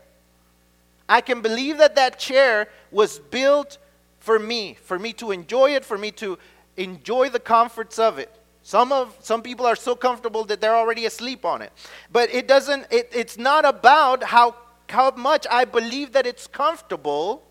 I 1.08 1.20
can 1.20 1.40
believe 1.40 1.78
that 1.78 1.94
that 1.96 2.18
chair 2.18 2.68
was 2.90 3.18
built 3.18 3.78
for 4.20 4.38
me, 4.38 4.78
for 4.82 4.98
me 4.98 5.12
to 5.14 5.30
enjoy 5.30 5.74
it, 5.74 5.84
for 5.84 5.98
me 5.98 6.10
to 6.12 6.38
enjoy 6.76 7.28
the 7.28 7.40
comforts 7.40 7.98
of 7.98 8.18
it. 8.18 8.30
Some 8.62 8.92
of 8.92 9.16
some 9.20 9.42
people 9.42 9.66
are 9.66 9.74
so 9.74 9.96
comfortable 9.96 10.44
that 10.44 10.60
they're 10.60 10.76
already 10.76 11.04
asleep 11.06 11.44
on 11.44 11.62
it. 11.62 11.72
But 12.12 12.32
it 12.32 12.46
doesn't 12.46 12.86
it, 12.92 13.08
it's 13.12 13.36
not 13.36 13.64
about 13.64 14.22
how 14.22 14.54
how 14.88 15.10
much 15.10 15.46
I 15.50 15.64
believe 15.64 16.12
that 16.12 16.26
it's 16.26 16.46
comfortable 16.46 17.42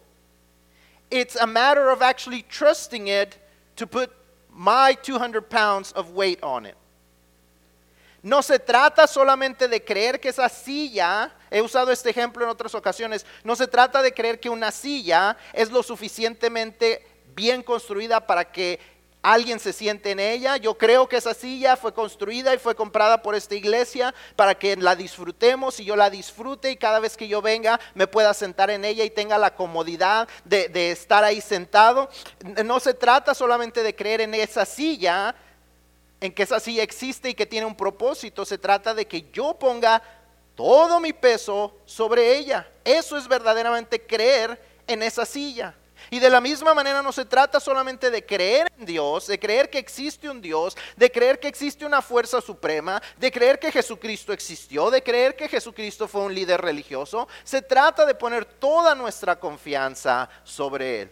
it's 1.12 1.36
a 1.36 1.46
matter 1.46 1.90
of 1.90 2.02
actually 2.02 2.44
trusting 2.44 3.08
it 3.08 3.38
to 3.76 3.86
put 3.86 4.12
my 4.52 4.96
200 5.02 5.50
pounds 5.50 5.92
of 5.94 6.12
weight 6.12 6.44
on 6.44 6.66
it. 6.66 6.76
No 8.24 8.44
se 8.44 8.60
trata 8.60 9.08
solamente 9.08 9.68
de 9.68 9.84
creer 9.84 10.20
que 10.20 10.30
esa 10.30 10.48
silla, 10.48 11.34
he 11.50 11.60
usado 11.60 11.92
este 11.92 12.12
ejemplo 12.12 12.44
en 12.44 12.52
otras 12.52 12.76
ocasiones, 12.76 13.26
no 13.44 13.56
se 13.56 13.66
trata 13.66 14.02
de 14.04 14.14
creer 14.14 14.40
que 14.40 14.50
una 14.50 14.70
silla 14.72 15.38
es 15.54 15.72
lo 15.72 15.82
suficientemente 15.82 17.04
bien 17.36 17.64
construida 17.64 18.26
para 18.26 18.46
que 18.52 18.80
alguien 19.22 19.60
se 19.60 19.74
siente 19.74 20.12
en 20.12 20.20
ella. 20.20 20.58
Yo 20.58 20.78
creo 20.78 21.08
que 21.08 21.18
esa 21.18 21.34
silla 21.34 21.78
fue 21.78 21.94
construida 21.94 22.54
y 22.54 22.60
fue 22.60 22.76
comprada 22.76 23.22
por 23.22 23.36
esta 23.36 23.56
iglesia 23.56 24.14
para 24.36 24.56
que 24.56 24.76
la 24.76 24.96
disfrutemos 24.96 25.80
y 25.80 25.86
yo 25.86 25.96
la 25.96 26.10
disfrute 26.10 26.72
y 26.72 26.78
cada 26.78 27.00
vez 27.00 27.18
que 27.18 27.28
yo 27.28 27.42
venga 27.42 27.80
me 27.94 28.08
pueda 28.08 28.34
sentar 28.34 28.70
en 28.70 28.86
ella 28.86 29.04
y 29.04 29.10
tenga 29.10 29.38
la 29.38 29.56
comodidad 29.56 30.28
de, 30.46 30.92
estar 30.92 31.24
ahí 31.24 31.42
sentado. 31.42 32.10
No 32.66 32.80
se 32.80 32.94
trata 32.94 33.34
solamente 33.34 33.84
de 33.84 33.96
creer 33.96 34.22
en 34.22 34.34
esa 34.34 34.66
silla, 34.66 35.36
en 36.20 36.34
que 36.34 36.44
esa 36.44 36.60
silla 36.60 36.84
existe 36.84 37.30
y 37.30 37.34
que 37.34 37.46
tiene 37.46 37.66
un 37.66 37.76
propósito. 37.76 38.46
Se 38.46 38.58
trata 38.58 38.94
de 38.94 39.08
que 39.08 39.30
yo 39.32 39.54
ponga 39.58 40.02
todo 40.56 41.00
mi 41.00 41.14
peso 41.14 41.78
sobre 41.86 42.38
ella. 42.38 42.68
Eso 42.84 43.18
es 43.18 43.28
verdaderamente 43.28 44.06
creer 44.06 44.62
en 44.88 45.04
esa 45.04 45.26
silla. 45.26 45.76
Y 46.10 46.20
de 46.20 46.30
la 46.30 46.42
misma 46.42 46.74
manera 46.74 47.02
no 47.02 47.12
se 47.12 47.26
trata 47.26 47.60
solamente 47.60 48.10
de 48.10 48.26
creer 48.26 48.72
en 48.78 48.86
Dios, 48.86 49.28
de 49.28 49.40
creer 49.40 49.70
que 49.70 49.78
existe 49.78 50.30
un 50.30 50.42
Dios, 50.42 50.76
de 50.96 51.12
creer 51.12 51.40
que 51.40 51.48
existe 51.48 51.86
una 51.86 52.02
fuerza 52.02 52.42
suprema, 52.42 53.02
de 53.18 53.32
creer 53.32 53.60
que 53.60 53.72
Jesucristo 53.72 54.34
existió, 54.34 54.90
de 54.90 55.04
creer 55.04 55.36
que 55.36 55.48
Jesucristo 55.48 56.08
fue 56.08 56.22
un 56.22 56.34
líder 56.34 56.62
religioso. 56.62 57.28
Se 57.44 57.62
trata 57.62 58.06
de 58.06 58.16
poner 58.16 58.46
toda 58.46 58.96
nuestra 58.96 59.40
confianza 59.40 60.30
sobre 60.44 61.02
Él. 61.02 61.12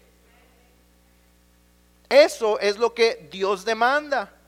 Eso 2.10 2.60
es 2.60 2.78
lo 2.78 2.94
que 2.94 3.28
Dios 3.32 3.64
demanda. 3.64 4.39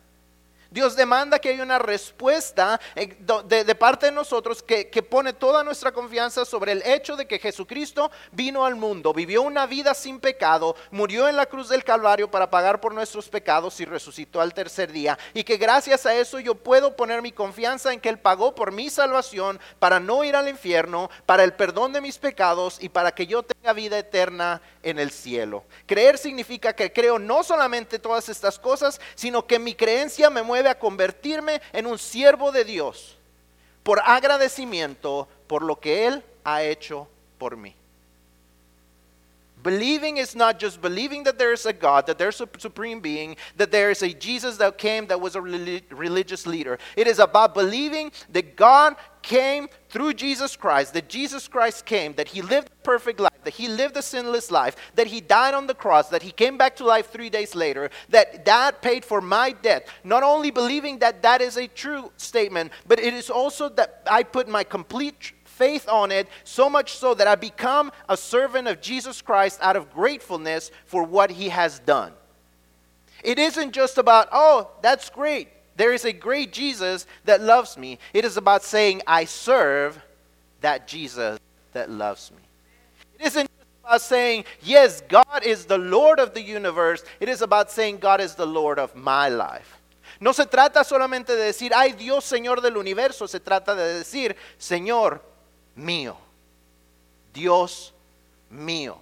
Dios 0.71 0.95
demanda 0.95 1.37
que 1.37 1.49
haya 1.49 1.63
una 1.63 1.79
respuesta 1.79 2.79
eh, 2.95 3.17
de 3.19 3.75
parte 3.75 4.05
de 4.07 4.13
nosotros 4.13 4.63
que, 4.63 4.89
que 4.89 5.03
pone 5.03 5.33
toda 5.33 5.63
nuestra 5.63 5.91
confianza 5.91 6.45
sobre 6.45 6.71
el 6.71 6.81
hecho 6.85 7.17
de 7.17 7.27
que 7.27 7.39
Jesucristo 7.39 8.09
vino 8.31 8.65
al 8.65 8.75
mundo, 8.75 9.13
vivió 9.13 9.41
una 9.41 9.65
vida 9.65 9.93
sin 9.93 10.19
pecado, 10.19 10.75
murió 10.89 11.27
en 11.27 11.35
la 11.35 11.45
cruz 11.45 11.67
del 11.67 11.83
Calvario 11.83 12.31
para 12.31 12.49
pagar 12.49 12.79
por 12.79 12.93
nuestros 12.93 13.27
pecados 13.27 13.79
y 13.81 13.85
resucitó 13.85 14.39
al 14.39 14.53
tercer 14.53 14.91
día. 14.91 15.19
Y 15.33 15.43
que 15.43 15.57
gracias 15.57 16.05
a 16.05 16.15
eso 16.15 16.39
yo 16.39 16.55
puedo 16.55 16.95
poner 16.95 17.21
mi 17.21 17.33
confianza 17.33 17.91
en 17.91 17.99
que 17.99 18.09
Él 18.09 18.19
pagó 18.19 18.55
por 18.55 18.71
mi 18.71 18.89
salvación 18.89 19.59
para 19.77 19.99
no 19.99 20.23
ir 20.23 20.35
al 20.35 20.47
infierno, 20.47 21.09
para 21.25 21.43
el 21.43 21.53
perdón 21.53 21.93
de 21.93 22.01
mis 22.01 22.17
pecados 22.17 22.77
y 22.81 22.89
para 22.89 23.11
que 23.11 23.27
yo 23.27 23.43
tenga 23.43 23.60
vida 23.73 23.99
eterna 23.99 24.61
en 24.83 24.99
el 24.99 25.11
cielo. 25.11 25.63
Creer 25.85 26.17
significa 26.17 26.73
que 26.73 26.91
creo 26.91 27.19
no 27.19 27.43
solamente 27.43 27.99
todas 27.99 28.27
estas 28.29 28.57
cosas, 28.57 28.99
sino 29.15 29.45
que 29.45 29.59
mi 29.59 29.75
creencia 29.75 30.29
me 30.29 30.41
mueve 30.41 30.69
a 30.69 30.79
convertirme 30.79 31.61
en 31.71 31.85
un 31.85 31.97
siervo 31.97 32.51
de 32.51 32.63
Dios 32.63 33.17
por 33.83 34.01
agradecimiento 34.03 35.27
por 35.47 35.61
lo 35.61 35.79
que 35.79 36.07
Él 36.07 36.23
ha 36.43 36.63
hecho 36.63 37.07
por 37.37 37.55
mí. 37.55 37.75
Believing 39.63 40.17
is 40.17 40.35
not 40.35 40.57
just 40.57 40.81
believing 40.81 41.23
that 41.23 41.37
there 41.37 41.53
is 41.53 41.67
a 41.67 41.73
God, 41.73 42.07
that 42.07 42.17
there's 42.17 42.41
a 42.41 42.49
supreme 42.57 42.99
being, 42.99 43.35
that 43.57 43.71
there 43.71 43.91
is 43.91 44.01
a 44.01 44.11
Jesus 44.11 44.57
that 44.57 44.77
came 44.77 45.05
that 45.07 45.21
was 45.21 45.35
a 45.35 45.39
reli- 45.39 45.83
religious 45.91 46.47
leader. 46.47 46.79
It 46.95 47.05
is 47.05 47.19
about 47.19 47.53
believing 47.53 48.11
that 48.31 48.55
God 48.55 48.95
came 49.21 49.69
through 49.89 50.15
Jesus 50.15 50.55
Christ, 50.55 50.93
that 50.95 51.07
Jesus 51.07 51.47
Christ 51.47 51.85
came, 51.85 52.13
that 52.13 52.29
he 52.29 52.41
lived 52.41 52.69
a 52.69 52.83
perfect 52.83 53.19
life, 53.19 53.30
that 53.43 53.53
he 53.53 53.67
lived 53.67 53.97
a 53.97 54.01
sinless 54.01 54.51
life, 54.51 54.75
that 54.95 55.07
he 55.07 55.21
died 55.21 55.53
on 55.53 55.67
the 55.67 55.73
cross, 55.73 56.09
that 56.09 56.23
he 56.23 56.31
came 56.31 56.57
back 56.57 56.75
to 56.77 56.85
life 56.85 57.09
three 57.09 57.29
days 57.29 57.55
later, 57.55 57.89
that 58.09 58.45
that 58.45 58.81
paid 58.81 59.03
for 59.03 59.21
my 59.21 59.51
debt. 59.51 59.87
Not 60.03 60.23
only 60.23 60.51
believing 60.51 60.99
that 60.99 61.21
that 61.21 61.41
is 61.41 61.57
a 61.57 61.67
true 61.67 62.11
statement, 62.17 62.71
but 62.87 62.99
it 62.99 63.13
is 63.13 63.29
also 63.29 63.69
that 63.69 64.03
I 64.09 64.23
put 64.23 64.47
my 64.47 64.63
complete 64.63 65.33
faith 65.45 65.87
on 65.87 66.11
it, 66.11 66.27
so 66.43 66.69
much 66.69 66.93
so 66.93 67.13
that 67.13 67.27
I 67.27 67.35
become 67.35 67.91
a 68.09 68.17
servant 68.17 68.67
of 68.67 68.81
Jesus 68.81 69.21
Christ 69.21 69.59
out 69.61 69.75
of 69.75 69.93
gratefulness 69.93 70.71
for 70.85 71.03
what 71.03 71.29
he 71.29 71.49
has 71.49 71.79
done. 71.79 72.13
It 73.23 73.37
isn't 73.37 73.71
just 73.71 73.97
about, 73.97 74.27
oh, 74.31 74.71
that's 74.81 75.09
great. 75.09 75.49
There 75.77 75.93
is 75.93 76.05
a 76.05 76.13
great 76.13 76.51
Jesus 76.51 77.05
that 77.25 77.41
loves 77.41 77.77
me. 77.77 77.99
It 78.13 78.25
is 78.25 78.37
about 78.37 78.63
saying, 78.63 79.01
I 79.05 79.25
serve 79.25 80.01
that 80.61 80.87
Jesus 80.87 81.39
that 81.73 81.89
loves 81.89 82.31
me. 82.31 82.37
It 83.21 83.27
isn't 83.27 83.51
about 83.83 84.01
saying, 84.01 84.45
yes, 84.63 85.01
God 85.07 85.43
is 85.45 85.65
the 85.65 85.77
Lord 85.77 86.19
of 86.19 86.33
the 86.33 86.41
universe. 86.41 87.03
It 87.19 87.29
is 87.29 87.43
about 87.43 87.69
saying, 87.69 87.99
God 87.99 88.19
is 88.19 88.33
the 88.33 88.47
Lord 88.47 88.79
of 88.79 88.95
my 88.95 89.29
life. 89.29 89.77
No 90.19 90.33
se 90.33 90.45
trata 90.45 90.83
solamente 90.83 91.35
de 91.35 91.51
decir, 91.51 91.71
ay 91.73 91.93
Dios 91.93 92.25
Señor 92.25 92.61
del 92.61 92.77
universo, 92.77 93.27
se 93.27 93.39
trata 93.39 93.75
de 93.75 93.99
decir, 93.99 94.35
Señor 94.57 95.21
mío, 95.75 96.15
Dios 97.33 97.93
mío. 98.49 98.97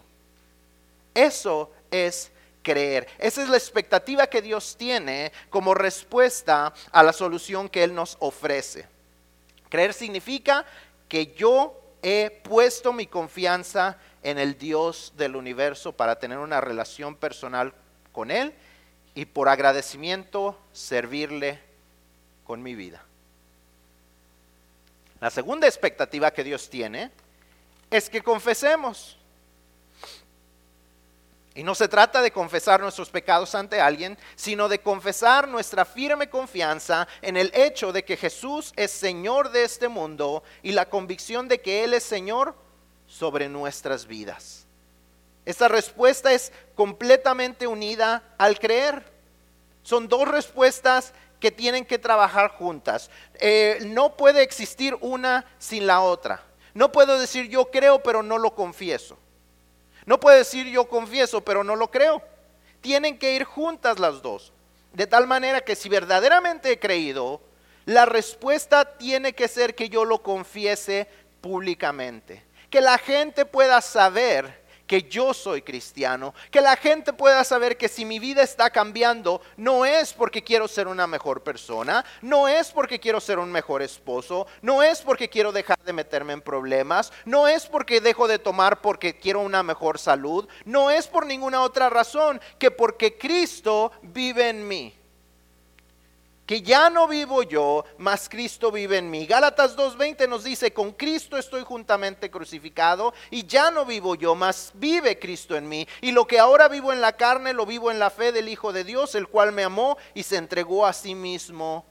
Eso 1.13 1.69
es 1.89 2.29
creer. 2.61 3.07
Esa 3.17 3.41
es 3.43 3.49
la 3.49 3.57
expectativa 3.57 4.27
que 4.27 4.41
Dios 4.41 4.75
tiene 4.77 5.31
como 5.49 5.73
respuesta 5.73 6.73
a 6.91 7.03
la 7.03 7.13
solución 7.13 7.69
que 7.69 7.83
Él 7.83 7.93
nos 7.93 8.17
ofrece. 8.19 8.85
Creer 9.69 9.93
significa 9.93 10.65
que 11.07 11.33
yo 11.33 11.79
he 12.01 12.29
puesto 12.43 12.93
mi 12.93 13.07
confianza 13.07 13.97
en 14.23 14.37
el 14.37 14.57
Dios 14.57 15.13
del 15.17 15.35
universo 15.35 15.91
para 15.93 16.19
tener 16.19 16.37
una 16.37 16.61
relación 16.61 17.15
personal 17.15 17.73
con 18.11 18.31
Él 18.31 18.53
y 19.15 19.25
por 19.25 19.49
agradecimiento 19.49 20.57
servirle 20.71 21.59
con 22.45 22.61
mi 22.63 22.75
vida. 22.75 23.03
La 25.21 25.29
segunda 25.29 25.67
expectativa 25.67 26.31
que 26.31 26.43
Dios 26.43 26.69
tiene 26.69 27.11
es 27.91 28.09
que 28.09 28.21
confesemos. 28.21 29.17
Y 31.55 31.63
no 31.63 31.75
se 31.75 31.89
trata 31.89 32.21
de 32.21 32.31
confesar 32.31 32.79
nuestros 32.79 33.09
pecados 33.09 33.53
ante 33.53 33.81
alguien, 33.81 34.17
sino 34.35 34.69
de 34.69 34.79
confesar 34.79 35.47
nuestra 35.47 35.83
firme 35.83 36.29
confianza 36.29 37.07
en 37.21 37.35
el 37.35 37.51
hecho 37.53 37.91
de 37.91 38.05
que 38.05 38.15
Jesús 38.15 38.71
es 38.77 38.91
Señor 38.91 39.51
de 39.51 39.63
este 39.63 39.89
mundo 39.89 40.43
y 40.63 40.71
la 40.71 40.87
convicción 40.87 41.49
de 41.49 41.59
que 41.59 41.83
Él 41.83 41.93
es 41.93 42.03
Señor 42.03 42.55
sobre 43.09 43.49
nuestras 43.49 44.05
vidas. 44.05 44.65
Esta 45.45 45.67
respuesta 45.67 46.31
es 46.31 46.53
completamente 46.75 47.65
unida 47.65 48.23
al 48.37 48.59
creer. 48.59 49.03
Son 49.81 50.07
dos 50.07 50.27
respuestas 50.27 51.13
que 51.39 51.51
tienen 51.51 51.85
que 51.85 51.97
trabajar 51.97 52.51
juntas. 52.51 53.09
Eh, 53.39 53.79
no 53.87 54.15
puede 54.15 54.43
existir 54.43 54.95
una 55.01 55.45
sin 55.57 55.87
la 55.87 56.01
otra. 56.01 56.43
No 56.75 56.91
puedo 56.91 57.19
decir 57.19 57.49
yo 57.49 57.71
creo 57.71 58.03
pero 58.03 58.21
no 58.21 58.37
lo 58.37 58.53
confieso. 58.53 59.17
No 60.05 60.19
puedo 60.19 60.37
decir 60.37 60.67
yo 60.67 60.87
confieso 60.87 61.41
pero 61.41 61.63
no 61.63 61.75
lo 61.75 61.89
creo. 61.89 62.21
Tienen 62.81 63.17
que 63.17 63.35
ir 63.35 63.43
juntas 63.43 63.97
las 63.97 64.21
dos. 64.21 64.53
De 64.93 65.07
tal 65.07 65.25
manera 65.25 65.61
que 65.61 65.75
si 65.75 65.89
verdaderamente 65.89 66.71
he 66.71 66.79
creído, 66.79 67.41
la 67.85 68.05
respuesta 68.05 68.97
tiene 68.97 69.33
que 69.33 69.47
ser 69.47 69.73
que 69.73 69.89
yo 69.89 70.05
lo 70.05 70.21
confiese 70.21 71.07
públicamente. 71.41 72.43
Que 72.69 72.81
la 72.81 72.97
gente 72.97 73.45
pueda 73.45 73.81
saber 73.81 74.59
que 74.89 75.03
yo 75.03 75.35
soy 75.35 75.61
cristiano, 75.61 76.33
que 76.49 76.61
la 76.61 76.75
gente 76.75 77.13
pueda 77.13 77.43
saber 77.43 77.77
que 77.77 77.87
si 77.87 78.05
mi 78.05 78.17
vida 78.17 78.41
está 78.41 78.71
cambiando, 78.71 79.39
no 79.55 79.85
es 79.85 80.13
porque 80.13 80.43
quiero 80.43 80.67
ser 80.67 80.87
una 80.87 81.05
mejor 81.05 81.43
persona, 81.43 82.03
no 82.23 82.47
es 82.47 82.71
porque 82.71 82.99
quiero 82.99 83.19
ser 83.19 83.37
un 83.37 83.51
mejor 83.51 83.83
esposo, 83.83 84.47
no 84.63 84.81
es 84.81 85.01
porque 85.01 85.29
quiero 85.29 85.51
dejar 85.51 85.77
de 85.85 85.93
meterme 85.93 86.33
en 86.33 86.41
problemas, 86.41 87.13
no 87.23 87.47
es 87.47 87.67
porque 87.67 88.01
dejo 88.01 88.27
de 88.27 88.39
tomar 88.39 88.81
porque 88.81 89.19
quiero 89.19 89.41
una 89.41 89.61
mejor 89.61 89.99
salud, 89.99 90.49
no 90.65 90.89
es 90.89 91.05
por 91.05 91.27
ninguna 91.27 91.61
otra 91.61 91.91
razón 91.91 92.41
que 92.57 92.71
porque 92.71 93.15
Cristo 93.15 93.91
vive 94.01 94.49
en 94.49 94.67
mí 94.67 94.98
que 96.49 96.63
ya 96.63 96.89
no 96.89 97.07
vivo 97.07 97.43
yo, 97.43 97.85
mas 97.99 98.27
Cristo 98.27 98.71
vive 98.71 98.97
en 98.97 99.11
mí. 99.11 99.27
Gálatas 99.27 99.77
2.20 99.77 100.27
nos 100.27 100.43
dice, 100.43 100.73
con 100.73 100.93
Cristo 100.93 101.37
estoy 101.37 101.61
juntamente 101.61 102.31
crucificado 102.31 103.13
y 103.29 103.45
ya 103.45 103.69
no 103.69 103.85
vivo 103.85 104.15
yo, 104.15 104.33
mas 104.33 104.71
vive 104.73 105.19
Cristo 105.19 105.55
en 105.55 105.69
mí. 105.69 105.87
Y 106.01 106.11
lo 106.11 106.25
que 106.25 106.39
ahora 106.39 106.67
vivo 106.67 106.91
en 106.91 107.01
la 107.01 107.15
carne, 107.15 107.53
lo 107.53 107.67
vivo 107.67 107.91
en 107.91 107.99
la 107.99 108.09
fe 108.09 108.31
del 108.31 108.49
Hijo 108.49 108.73
de 108.73 108.83
Dios, 108.83 109.13
el 109.13 109.27
cual 109.27 109.51
me 109.51 109.63
amó 109.63 109.95
y 110.15 110.23
se 110.23 110.37
entregó 110.37 110.87
a 110.87 110.93
sí 110.93 111.13
mismo 111.13 111.85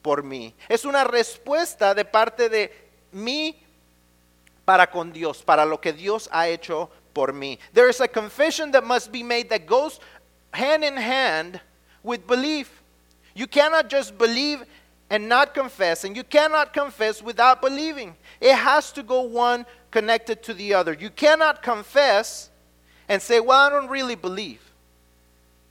por 0.00 0.22
mí. 0.22 0.54
Es 0.70 0.86
una 0.86 1.04
respuesta 1.04 1.94
de 1.94 2.06
parte 2.06 2.48
de 2.48 2.72
mí 3.12 3.62
para 4.64 4.90
con 4.90 5.12
Dios, 5.12 5.42
para 5.42 5.66
lo 5.66 5.82
que 5.82 5.92
Dios 5.92 6.30
ha 6.32 6.48
hecho 6.48 6.88
por 7.12 7.34
mí. 7.34 7.58
There 7.74 7.90
is 7.90 8.00
a 8.00 8.08
confession 8.08 8.72
that 8.72 8.84
must 8.84 9.12
be 9.12 9.22
made 9.22 9.50
that 9.50 9.66
goes 9.66 10.00
hand 10.54 10.82
in 10.82 10.96
hand 10.96 11.60
with 12.02 12.20
belief. 12.26 12.75
You 13.36 13.46
cannot 13.46 13.90
just 13.90 14.16
believe 14.16 14.64
and 15.10 15.28
not 15.28 15.54
confess, 15.54 16.04
and 16.04 16.16
you 16.16 16.24
cannot 16.24 16.72
confess 16.72 17.22
without 17.22 17.60
believing. 17.60 18.16
It 18.40 18.56
has 18.56 18.90
to 18.92 19.02
go 19.02 19.20
one 19.20 19.66
connected 19.90 20.42
to 20.44 20.54
the 20.54 20.74
other. 20.74 20.94
You 20.94 21.10
cannot 21.10 21.62
confess 21.62 22.50
and 23.08 23.20
say, 23.20 23.38
"Well, 23.38 23.58
I 23.58 23.68
don't 23.68 23.88
really 23.88 24.14
believe." 24.14 24.62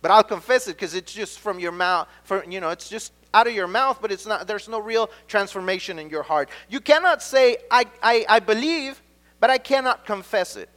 But 0.01 0.11
I'll 0.11 0.23
confess 0.23 0.67
it 0.67 0.77
because 0.77 0.93
it's 0.93 1.11
just 1.11 1.39
from 1.39 1.57
your 1.57 1.71
mouth, 1.71 2.07
for, 2.23 2.45
you 2.45 2.61
know, 2.61 2.69
it's 2.69 2.87
just 2.87 3.11
out 3.33 3.47
of 3.47 3.53
your 3.53 3.67
mouth, 3.67 3.97
but 3.99 4.11
it's 4.11 4.27
not 4.27 4.45
there's 4.45 4.69
no 4.69 4.79
real 4.79 5.09
transformation 5.27 5.97
in 5.97 6.11
your 6.11 6.21
heart. 6.21 6.49
You 6.69 6.79
cannot 6.79 7.23
say, 7.23 7.57
I, 7.71 7.85
I, 8.03 8.25
I 8.29 8.39
believe, 8.39 9.01
but 9.39 9.49
I 9.49 9.57
cannot 9.57 10.05
confess 10.05 10.55
it. 10.55 10.69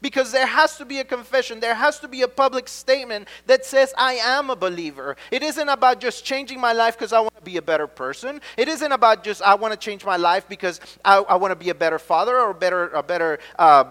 Because 0.00 0.30
there 0.30 0.46
has 0.46 0.76
to 0.76 0.84
be 0.84 1.00
a 1.00 1.04
confession, 1.04 1.58
there 1.58 1.74
has 1.74 1.98
to 2.00 2.08
be 2.08 2.22
a 2.22 2.28
public 2.28 2.68
statement 2.68 3.26
that 3.46 3.64
says, 3.64 3.92
I 3.98 4.14
am 4.14 4.48
a 4.48 4.56
believer. 4.56 5.16
It 5.32 5.42
isn't 5.42 5.68
about 5.68 6.00
just 6.00 6.24
changing 6.24 6.60
my 6.60 6.72
life 6.72 6.96
because 6.96 7.12
I 7.12 7.20
want 7.20 7.34
to 7.34 7.42
be 7.42 7.56
a 7.56 7.62
better 7.62 7.88
person. 7.88 8.40
It 8.56 8.68
isn't 8.68 8.92
about 8.92 9.24
just, 9.24 9.42
I 9.42 9.56
want 9.56 9.72
to 9.72 9.78
change 9.78 10.04
my 10.04 10.16
life 10.16 10.48
because 10.48 10.80
I, 11.04 11.18
I 11.18 11.34
want 11.34 11.50
to 11.50 11.56
be 11.56 11.70
a 11.70 11.74
better 11.74 11.98
father 11.98 12.38
or 12.38 12.50
a 12.50 12.54
better, 12.54 12.88
a 12.90 13.02
better 13.02 13.40
uh, 13.58 13.84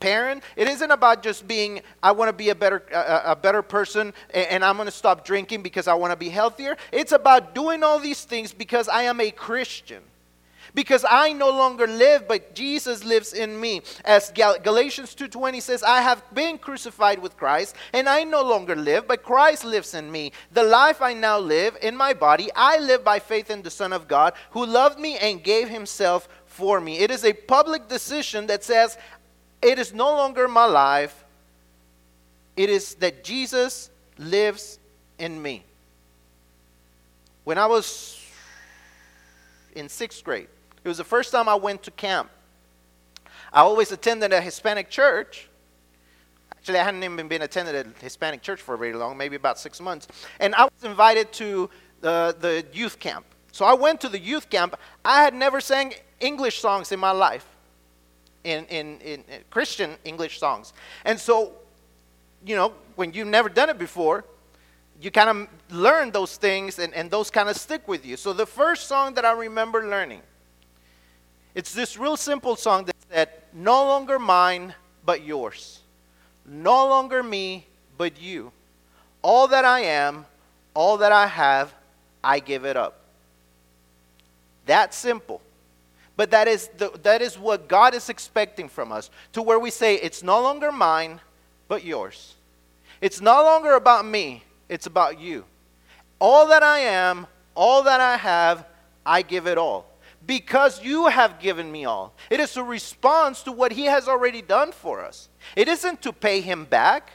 parent. 0.00 0.42
It 0.56 0.68
isn't 0.68 0.90
about 0.90 1.22
just 1.22 1.46
being, 1.46 1.82
I 2.02 2.12
want 2.12 2.30
to 2.30 2.32
be 2.32 2.48
a 2.48 2.54
better, 2.54 2.82
a, 2.92 3.32
a 3.32 3.36
better 3.36 3.62
person 3.62 4.14
and, 4.32 4.46
and 4.46 4.64
I'm 4.64 4.76
going 4.76 4.86
to 4.86 4.92
stop 4.92 5.24
drinking 5.24 5.62
because 5.62 5.86
I 5.86 5.94
want 5.94 6.12
to 6.12 6.16
be 6.16 6.30
healthier. 6.30 6.78
It's 6.90 7.12
about 7.12 7.54
doing 7.54 7.82
all 7.82 7.98
these 7.98 8.24
things 8.24 8.52
because 8.52 8.88
I 8.88 9.02
am 9.02 9.20
a 9.20 9.30
Christian 9.30 10.02
because 10.74 11.04
I 11.08 11.32
no 11.32 11.50
longer 11.50 11.86
live 11.86 12.26
but 12.28 12.54
Jesus 12.54 13.04
lives 13.04 13.32
in 13.32 13.60
me. 13.60 13.82
As 14.04 14.30
Gal- 14.30 14.58
Galatians 14.58 15.14
2:20 15.14 15.60
says, 15.60 15.82
I 15.82 16.02
have 16.02 16.22
been 16.34 16.58
crucified 16.58 17.18
with 17.18 17.36
Christ 17.36 17.76
and 17.92 18.08
I 18.08 18.24
no 18.24 18.42
longer 18.42 18.76
live 18.76 19.06
but 19.06 19.22
Christ 19.22 19.64
lives 19.64 19.94
in 19.94 20.10
me. 20.10 20.32
The 20.52 20.62
life 20.62 21.02
I 21.02 21.14
now 21.14 21.38
live 21.38 21.76
in 21.82 21.96
my 21.96 22.14
body, 22.14 22.50
I 22.56 22.78
live 22.78 23.04
by 23.04 23.18
faith 23.18 23.50
in 23.50 23.62
the 23.62 23.70
Son 23.70 23.92
of 23.92 24.08
God 24.08 24.34
who 24.52 24.64
loved 24.64 24.98
me 24.98 25.18
and 25.18 25.42
gave 25.42 25.68
himself 25.68 26.28
for 26.46 26.80
me. 26.80 26.98
It 26.98 27.10
is 27.10 27.24
a 27.24 27.32
public 27.32 27.88
decision 27.88 28.46
that 28.46 28.64
says 28.64 28.98
it 29.60 29.78
is 29.78 29.92
no 29.92 30.10
longer 30.10 30.48
my 30.48 30.64
life. 30.66 31.24
It 32.56 32.68
is 32.68 32.94
that 32.96 33.24
Jesus 33.24 33.90
lives 34.18 34.78
in 35.18 35.40
me. 35.40 35.64
when 37.44 37.58
I 37.58 37.66
was 37.66 38.20
in 39.74 39.88
sixth 39.88 40.22
grade. 40.22 40.48
It 40.84 40.88
was 40.88 40.98
the 40.98 41.04
first 41.04 41.30
time 41.32 41.48
I 41.48 41.54
went 41.54 41.82
to 41.84 41.90
camp. 41.90 42.30
I 43.52 43.60
always 43.60 43.92
attended 43.92 44.32
a 44.32 44.40
Hispanic 44.40 44.90
church. 44.90 45.48
Actually, 46.50 46.78
I 46.78 46.84
hadn't 46.84 47.02
even 47.02 47.28
been 47.28 47.42
attended 47.42 47.86
a 47.86 48.02
Hispanic 48.02 48.42
church 48.42 48.60
for 48.60 48.76
very 48.76 48.92
long, 48.92 49.16
maybe 49.16 49.36
about 49.36 49.58
six 49.58 49.80
months. 49.80 50.08
And 50.40 50.54
I 50.54 50.64
was 50.64 50.84
invited 50.84 51.32
to 51.34 51.68
the, 52.00 52.36
the 52.38 52.64
youth 52.72 52.98
camp. 52.98 53.26
So 53.52 53.64
I 53.64 53.74
went 53.74 54.00
to 54.00 54.08
the 54.08 54.18
youth 54.18 54.48
camp. 54.48 54.76
I 55.04 55.22
had 55.22 55.34
never 55.34 55.60
sang 55.60 55.94
English 56.20 56.60
songs 56.60 56.90
in 56.92 56.98
my 56.98 57.10
life, 57.10 57.46
in, 58.44 58.64
in, 58.66 58.98
in 59.00 59.24
Christian 59.50 59.96
English 60.04 60.38
songs. 60.38 60.72
And 61.04 61.18
so, 61.18 61.52
you 62.44 62.56
know, 62.56 62.72
when 62.96 63.12
you've 63.12 63.28
never 63.28 63.48
done 63.48 63.68
it 63.68 63.78
before, 63.78 64.24
you 65.00 65.10
kind 65.10 65.28
of 65.28 65.48
learn 65.70 66.12
those 66.12 66.36
things 66.36 66.78
and, 66.78 66.94
and 66.94 67.10
those 67.10 67.30
kind 67.30 67.48
of 67.48 67.56
stick 67.56 67.86
with 67.88 68.06
you. 68.06 68.16
So 68.16 68.32
the 68.32 68.46
first 68.46 68.86
song 68.86 69.14
that 69.14 69.24
I 69.24 69.32
remember 69.32 69.88
learning, 69.88 70.22
it's 71.54 71.74
this 71.74 71.98
real 71.98 72.16
simple 72.16 72.56
song 72.56 72.84
that 72.86 72.96
said, 73.10 73.30
No 73.52 73.84
longer 73.84 74.18
mine, 74.18 74.74
but 75.04 75.24
yours. 75.24 75.80
No 76.46 76.86
longer 76.88 77.22
me, 77.22 77.66
but 77.98 78.20
you. 78.20 78.52
All 79.20 79.48
that 79.48 79.64
I 79.64 79.80
am, 79.80 80.26
all 80.74 80.96
that 80.98 81.12
I 81.12 81.26
have, 81.26 81.72
I 82.24 82.40
give 82.40 82.64
it 82.64 82.76
up. 82.76 82.98
That 84.66 84.94
simple. 84.94 85.40
But 86.16 86.30
that 86.30 86.48
is, 86.48 86.68
the, 86.76 86.90
that 87.02 87.22
is 87.22 87.38
what 87.38 87.68
God 87.68 87.94
is 87.94 88.08
expecting 88.08 88.68
from 88.68 88.92
us, 88.92 89.10
to 89.32 89.42
where 89.42 89.58
we 89.58 89.70
say, 89.70 89.96
It's 89.96 90.22
no 90.22 90.40
longer 90.42 90.72
mine, 90.72 91.20
but 91.68 91.84
yours. 91.84 92.34
It's 93.00 93.20
no 93.20 93.42
longer 93.42 93.74
about 93.74 94.06
me, 94.06 94.44
it's 94.68 94.86
about 94.86 95.18
you. 95.18 95.44
All 96.18 96.46
that 96.48 96.62
I 96.62 96.78
am, 96.78 97.26
all 97.54 97.82
that 97.82 98.00
I 98.00 98.16
have, 98.16 98.64
I 99.04 99.22
give 99.22 99.46
it 99.46 99.58
all. 99.58 99.91
Because 100.24 100.80
you 100.82 101.06
have 101.08 101.40
given 101.40 101.70
me 101.72 101.84
all. 101.84 102.14
It 102.30 102.38
is 102.40 102.56
a 102.56 102.62
response 102.62 103.42
to 103.42 103.52
what 103.52 103.72
He 103.72 103.86
has 103.86 104.06
already 104.08 104.40
done 104.42 104.70
for 104.72 105.00
us. 105.04 105.28
It 105.56 105.68
isn't 105.68 106.00
to 106.02 106.12
pay 106.12 106.40
Him 106.40 106.64
back, 106.64 107.10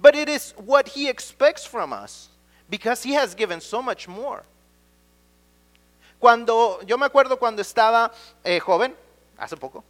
but 0.00 0.14
it 0.14 0.28
is 0.28 0.54
what 0.64 0.88
He 0.88 1.08
expects 1.08 1.64
from 1.66 1.92
us. 1.92 2.28
Because 2.70 3.02
He 3.02 3.12
has 3.14 3.34
given 3.34 3.60
so 3.60 3.82
much 3.82 4.06
more. 4.06 4.44
Cuando, 6.18 6.80
yo 6.86 6.96
me 6.96 7.06
acuerdo 7.06 7.38
cuando 7.38 7.60
estaba 7.60 8.10
eh, 8.44 8.58
joven, 8.60 8.94
hace 9.36 9.56
poco, 9.56 9.84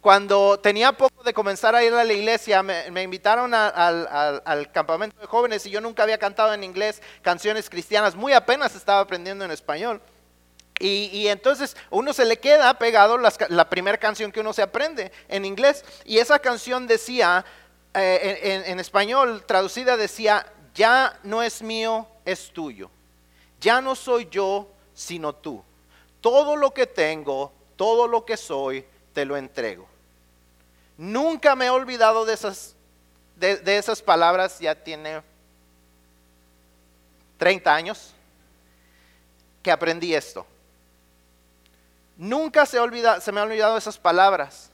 cuando 0.00 0.58
tenía 0.58 0.92
poco 0.96 1.22
de 1.22 1.34
comenzar 1.34 1.74
a 1.74 1.82
ir 1.84 1.92
a 1.92 2.02
la 2.04 2.12
iglesia, 2.12 2.62
me, 2.62 2.90
me 2.90 3.02
invitaron 3.02 3.52
a- 3.52 3.68
al, 3.68 4.06
al- 4.10 4.42
al 4.46 4.72
campamento 4.72 5.20
de 5.20 5.26
jóvenes 5.26 5.66
y 5.66 5.70
yo 5.70 5.80
nunca 5.82 6.04
había 6.04 6.16
cantado 6.16 6.54
en 6.54 6.64
inglés 6.64 7.02
canciones 7.20 7.68
cristianas, 7.68 8.14
muy 8.14 8.32
apenas 8.32 8.74
estaba 8.74 9.00
aprendiendo 9.00 9.44
en 9.44 9.50
español. 9.50 10.00
Y, 10.80 11.10
y 11.12 11.28
entonces 11.28 11.76
uno 11.90 12.12
se 12.12 12.24
le 12.24 12.38
queda 12.38 12.74
pegado 12.78 13.18
la 13.18 13.70
primera 13.70 13.98
canción 13.98 14.32
que 14.32 14.40
uno 14.40 14.52
se 14.52 14.62
aprende 14.62 15.12
en 15.28 15.44
inglés. 15.44 15.84
Y 16.04 16.18
esa 16.18 16.38
canción 16.38 16.86
decía, 16.88 17.44
eh, 17.92 18.62
en, 18.66 18.78
español 18.78 19.44
traducida 19.44 19.96
decía, 19.96 20.46
ya 20.74 21.18
no 21.24 21.42
es 21.42 21.60
mío, 21.60 22.06
es 22.24 22.50
tuyo. 22.50 22.90
Ya 23.60 23.80
no 23.80 23.94
soy 23.94 24.28
yo, 24.30 24.68
sino 24.94 25.34
tú. 25.34 25.62
Todo 26.20 26.56
lo 26.56 26.72
que 26.72 26.86
tengo, 26.86 27.52
todo 27.76 28.06
lo 28.06 28.24
que 28.24 28.36
soy, 28.36 28.84
te 29.12 29.24
lo 29.24 29.36
entrego. 29.36 29.86
Nunca 30.96 31.56
me 31.56 31.66
he 31.66 31.70
olvidado 31.70 32.24
de 32.24 32.34
esas, 32.34 32.76
de 33.36 33.76
esas 33.76 34.02
palabras, 34.02 34.58
ya 34.60 34.74
tiene 34.74 35.22
30 37.38 37.74
años 37.74 38.14
que 39.62 39.72
aprendí 39.72 40.14
esto. 40.14 40.46
Nunca 42.20 42.66
se, 42.66 42.78
olvida, 42.78 43.18
se 43.22 43.32
me 43.32 43.40
han 43.40 43.46
olvidado 43.48 43.78
esas 43.78 43.96
palabras, 43.96 44.70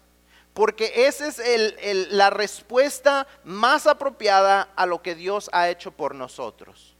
porque 0.52 1.06
esa 1.06 1.28
es 1.28 1.38
el- 1.38 2.08
la 2.10 2.28
respuesta 2.28 3.28
más 3.44 3.86
apropiada 3.86 4.68
a 4.74 4.84
lo 4.84 5.00
que 5.00 5.14
Dios 5.14 5.48
ha 5.52 5.68
hecho 5.68 5.92
por 5.92 6.16
nosotros. 6.16 6.96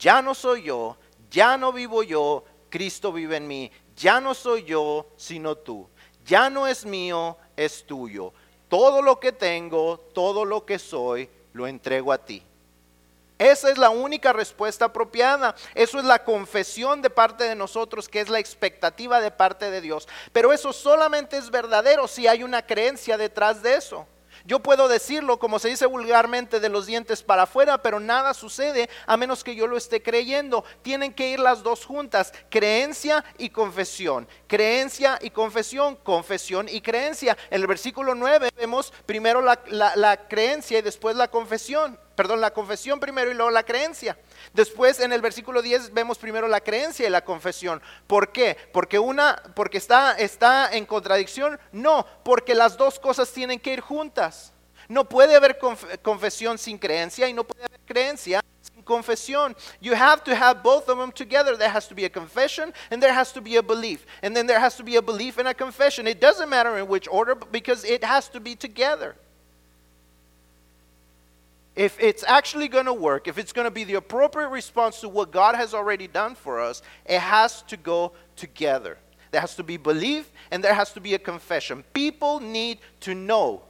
Ya 0.00 0.22
no 0.22 0.34
soy 0.34 0.64
yo, 0.64 0.96
ya 1.30 1.56
no 1.56 1.72
vivo 1.72 2.02
yo, 2.02 2.44
Cristo 2.68 3.12
vive 3.12 3.36
en 3.36 3.46
mí. 3.46 3.70
Ya 3.94 4.20
no 4.20 4.34
soy 4.34 4.64
yo, 4.64 5.06
sino 5.16 5.54
tú. 5.54 5.88
Ya 6.24 6.50
no 6.50 6.66
es 6.66 6.84
mío, 6.84 7.38
es 7.56 7.86
tuyo. 7.86 8.32
Todo 8.68 9.02
lo 9.02 9.20
que 9.20 9.30
tengo, 9.30 9.98
todo 10.12 10.44
lo 10.44 10.66
que 10.66 10.80
soy, 10.80 11.30
lo 11.52 11.68
entrego 11.68 12.12
a 12.12 12.18
ti. 12.18 12.42
Esa 13.38 13.70
es 13.70 13.76
la 13.78 13.90
única 13.90 14.32
respuesta 14.32 14.86
apropiada. 14.86 15.54
Eso 15.74 15.98
es 15.98 16.04
la 16.04 16.24
confesión 16.24 17.02
de 17.02 17.10
parte 17.10 17.44
de 17.44 17.54
nosotros, 17.54 18.08
que 18.08 18.20
es 18.20 18.28
la 18.30 18.38
expectativa 18.38 19.20
de 19.20 19.30
parte 19.30 19.70
de 19.70 19.80
Dios. 19.80 20.08
Pero 20.32 20.52
eso 20.52 20.72
solamente 20.72 21.36
es 21.36 21.50
verdadero 21.50 22.08
si 22.08 22.26
hay 22.26 22.42
una 22.42 22.64
creencia 22.64 23.18
detrás 23.18 23.62
de 23.62 23.74
eso. 23.74 24.06
Yo 24.44 24.60
puedo 24.60 24.86
decirlo, 24.86 25.38
como 25.38 25.58
se 25.58 25.68
dice 25.68 25.86
vulgarmente, 25.86 26.60
de 26.60 26.68
los 26.68 26.86
dientes 26.86 27.22
para 27.22 27.42
afuera, 27.44 27.82
pero 27.82 27.98
nada 27.98 28.32
sucede 28.32 28.88
a 29.06 29.16
menos 29.16 29.42
que 29.42 29.56
yo 29.56 29.66
lo 29.66 29.76
esté 29.76 30.02
creyendo. 30.02 30.64
Tienen 30.82 31.12
que 31.12 31.30
ir 31.30 31.40
las 31.40 31.62
dos 31.62 31.84
juntas, 31.84 32.32
creencia 32.48 33.24
y 33.38 33.50
confesión. 33.50 34.28
Creencia 34.46 35.18
y 35.20 35.30
confesión, 35.30 35.96
confesión 35.96 36.68
y 36.68 36.80
creencia. 36.80 37.36
En 37.50 37.60
el 37.62 37.66
versículo 37.66 38.14
9 38.14 38.50
vemos 38.56 38.92
primero 39.04 39.40
la, 39.42 39.58
la- 39.66 39.96
la 39.96 40.28
creencia 40.28 40.78
y 40.78 40.82
después 40.82 41.16
la 41.16 41.28
confesión. 41.28 41.98
Perdón, 42.16 42.40
la 42.40 42.50
confesión 42.50 42.98
primero 42.98 43.30
y 43.30 43.34
luego 43.34 43.50
la 43.50 43.62
creencia. 43.62 44.16
Después 44.54 45.00
en 45.00 45.12
el 45.12 45.20
versículo 45.20 45.60
10 45.60 45.92
vemos 45.92 46.16
primero 46.16 46.48
la 46.48 46.60
creencia 46.62 47.06
y 47.06 47.10
la 47.10 47.22
confesión. 47.22 47.82
¿Por 48.06 48.32
qué? 48.32 48.56
Porque 48.72 48.98
una 48.98 49.40
porque 49.54 49.76
está 49.78 50.12
está 50.18 50.70
en 50.72 50.86
contradicción? 50.86 51.60
No, 51.72 52.06
porque 52.24 52.54
las 52.54 52.76
dos 52.76 52.98
cosas 52.98 53.30
tienen 53.30 53.60
que 53.60 53.74
ir 53.74 53.80
juntas. 53.80 54.52
No 54.88 55.06
puede 55.08 55.36
haber 55.36 55.58
conf- 55.58 56.00
confesión 56.00 56.56
sin 56.56 56.78
creencia 56.78 57.28
y 57.28 57.34
no 57.34 57.44
puede 57.44 57.64
haber 57.66 57.80
creencia 57.84 58.40
sin 58.62 58.82
confesión. 58.82 59.54
You 59.80 59.92
have 59.94 60.22
to 60.24 60.34
have 60.34 60.62
both 60.62 60.88
of 60.88 60.98
them 60.98 61.12
together. 61.12 61.58
There 61.58 61.68
has 61.68 61.86
to 61.88 61.94
be 61.94 62.06
a 62.06 62.10
confession 62.10 62.72
and 62.90 63.02
there 63.02 63.12
has 63.12 63.30
to 63.34 63.42
be 63.42 63.58
a 63.58 63.62
belief. 63.62 64.06
And 64.22 64.34
then 64.34 64.46
there 64.46 64.58
has 64.60 64.74
to 64.76 64.82
be 64.84 64.96
a 64.96 65.02
belief 65.02 65.38
and 65.38 65.48
a 65.48 65.54
confession. 65.54 66.06
It 66.06 66.18
doesn't 66.20 66.48
matter 66.48 66.78
in 66.78 66.88
which 66.88 67.08
order 67.08 67.34
because 67.34 67.84
it 67.84 68.02
has 68.04 68.28
to 68.30 68.40
be 68.40 68.56
together. 68.56 69.16
If 71.76 72.00
it's 72.00 72.24
actually 72.26 72.68
going 72.68 72.86
to 72.86 72.94
work, 72.94 73.28
if 73.28 73.36
it's 73.36 73.52
going 73.52 73.66
to 73.66 73.70
be 73.70 73.84
the 73.84 73.94
appropriate 73.94 74.48
response 74.48 75.00
to 75.02 75.10
what 75.10 75.30
God 75.30 75.54
has 75.54 75.74
already 75.74 76.08
done 76.08 76.34
for 76.34 76.58
us, 76.58 76.80
it 77.04 77.20
has 77.20 77.60
to 77.62 77.76
go 77.76 78.12
together. 78.34 78.96
There 79.30 79.42
has 79.42 79.54
to 79.56 79.62
be 79.62 79.76
belief 79.76 80.30
and 80.50 80.64
there 80.64 80.72
has 80.72 80.92
to 80.94 81.00
be 81.00 81.12
a 81.12 81.18
confession. 81.18 81.84
People 81.92 82.40
need 82.40 82.78
to 83.00 83.14
know 83.14 83.60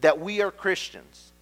that 0.00 0.20
we 0.20 0.40
are 0.40 0.52
Christians. 0.52 1.32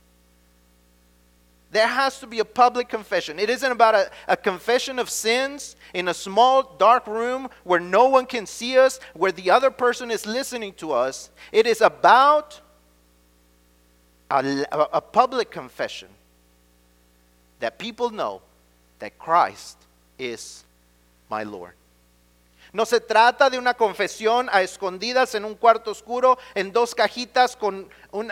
There 1.70 1.86
has 1.86 2.18
to 2.20 2.26
be 2.26 2.38
a 2.38 2.46
public 2.46 2.88
confession. 2.88 3.38
It 3.38 3.50
isn't 3.50 3.70
about 3.70 3.94
a, 3.94 4.10
a 4.26 4.36
confession 4.38 4.98
of 4.98 5.10
sins 5.10 5.76
in 5.92 6.08
a 6.08 6.14
small, 6.14 6.62
dark 6.78 7.06
room 7.06 7.50
where 7.64 7.78
no 7.78 8.08
one 8.08 8.24
can 8.24 8.46
see 8.46 8.78
us, 8.78 9.00
where 9.12 9.32
the 9.32 9.50
other 9.50 9.70
person 9.70 10.10
is 10.10 10.24
listening 10.24 10.72
to 10.74 10.92
us. 10.92 11.28
It 11.52 11.66
is 11.66 11.82
about 11.82 12.62
a, 14.30 15.00
public 15.00 15.50
confession 15.50 16.08
that 17.60 17.78
people 17.78 18.10
know 18.10 18.40
that 18.98 19.18
Christ 19.18 19.78
is 20.18 20.64
my 21.30 21.44
Lord. 21.44 21.74
No 22.72 22.84
se 22.84 23.00
trata 23.00 23.48
de 23.48 23.58
una 23.58 23.74
confesión 23.74 24.50
a 24.52 24.60
escondidas 24.60 25.34
en 25.34 25.46
un 25.46 25.54
cuarto 25.54 25.90
oscuro, 25.90 26.38
en 26.54 26.70
dos 26.70 26.94
cajitas, 26.94 27.56
con 27.56 27.88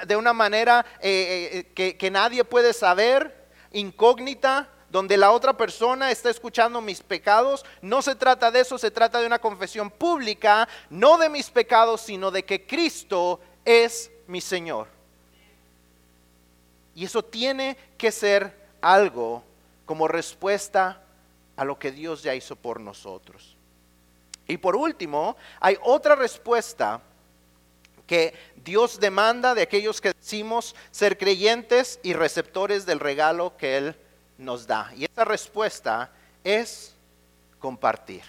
de 0.06 0.16
una 0.16 0.34
manera 0.34 0.84
eh, 1.00 1.66
eh, 1.74 1.94
que 1.94 2.10
nadie 2.10 2.44
puede 2.44 2.74
saber, 2.74 3.34
incógnita, 3.72 4.68
donde 4.90 5.16
la 5.16 5.32
otra 5.32 5.56
persona 5.56 6.10
está 6.10 6.28
escuchando 6.30 6.80
mis 6.80 7.02
pecados. 7.02 7.64
No 7.80 8.02
se 8.02 8.14
trata 8.14 8.50
de 8.50 8.60
eso, 8.60 8.78
se 8.78 8.90
trata 8.90 9.20
de 9.20 9.26
una 9.26 9.38
confesión 9.38 9.90
pública, 9.90 10.68
no 10.90 11.16
de 11.16 11.30
mis 11.30 11.50
pecados, 11.50 12.02
sino 12.02 12.30
de 12.30 12.44
que 12.44 12.66
Cristo 12.66 13.40
es 13.64 14.10
mi 14.26 14.40
Señor. 14.40 14.95
Y 16.96 17.04
eso 17.04 17.22
tiene 17.22 17.76
que 17.98 18.10
ser 18.10 18.56
algo 18.80 19.44
como 19.84 20.08
respuesta 20.08 21.02
a 21.54 21.64
lo 21.64 21.78
que 21.78 21.92
Dios 21.92 22.22
ya 22.22 22.34
hizo 22.34 22.56
por 22.56 22.80
nosotros. 22.80 23.54
Y 24.48 24.56
por 24.56 24.74
último, 24.74 25.36
hay 25.60 25.76
otra 25.82 26.16
respuesta 26.16 27.02
que 28.06 28.32
Dios 28.64 28.98
demanda 28.98 29.54
de 29.54 29.62
aquellos 29.62 30.00
que 30.00 30.14
decimos 30.14 30.74
ser 30.90 31.18
creyentes 31.18 32.00
y 32.02 32.14
receptores 32.14 32.86
del 32.86 32.98
regalo 32.98 33.58
que 33.58 33.76
Él 33.76 33.96
nos 34.38 34.66
da. 34.66 34.90
Y 34.96 35.04
esa 35.04 35.26
respuesta 35.26 36.10
es 36.44 36.94
compartir. 37.58 38.22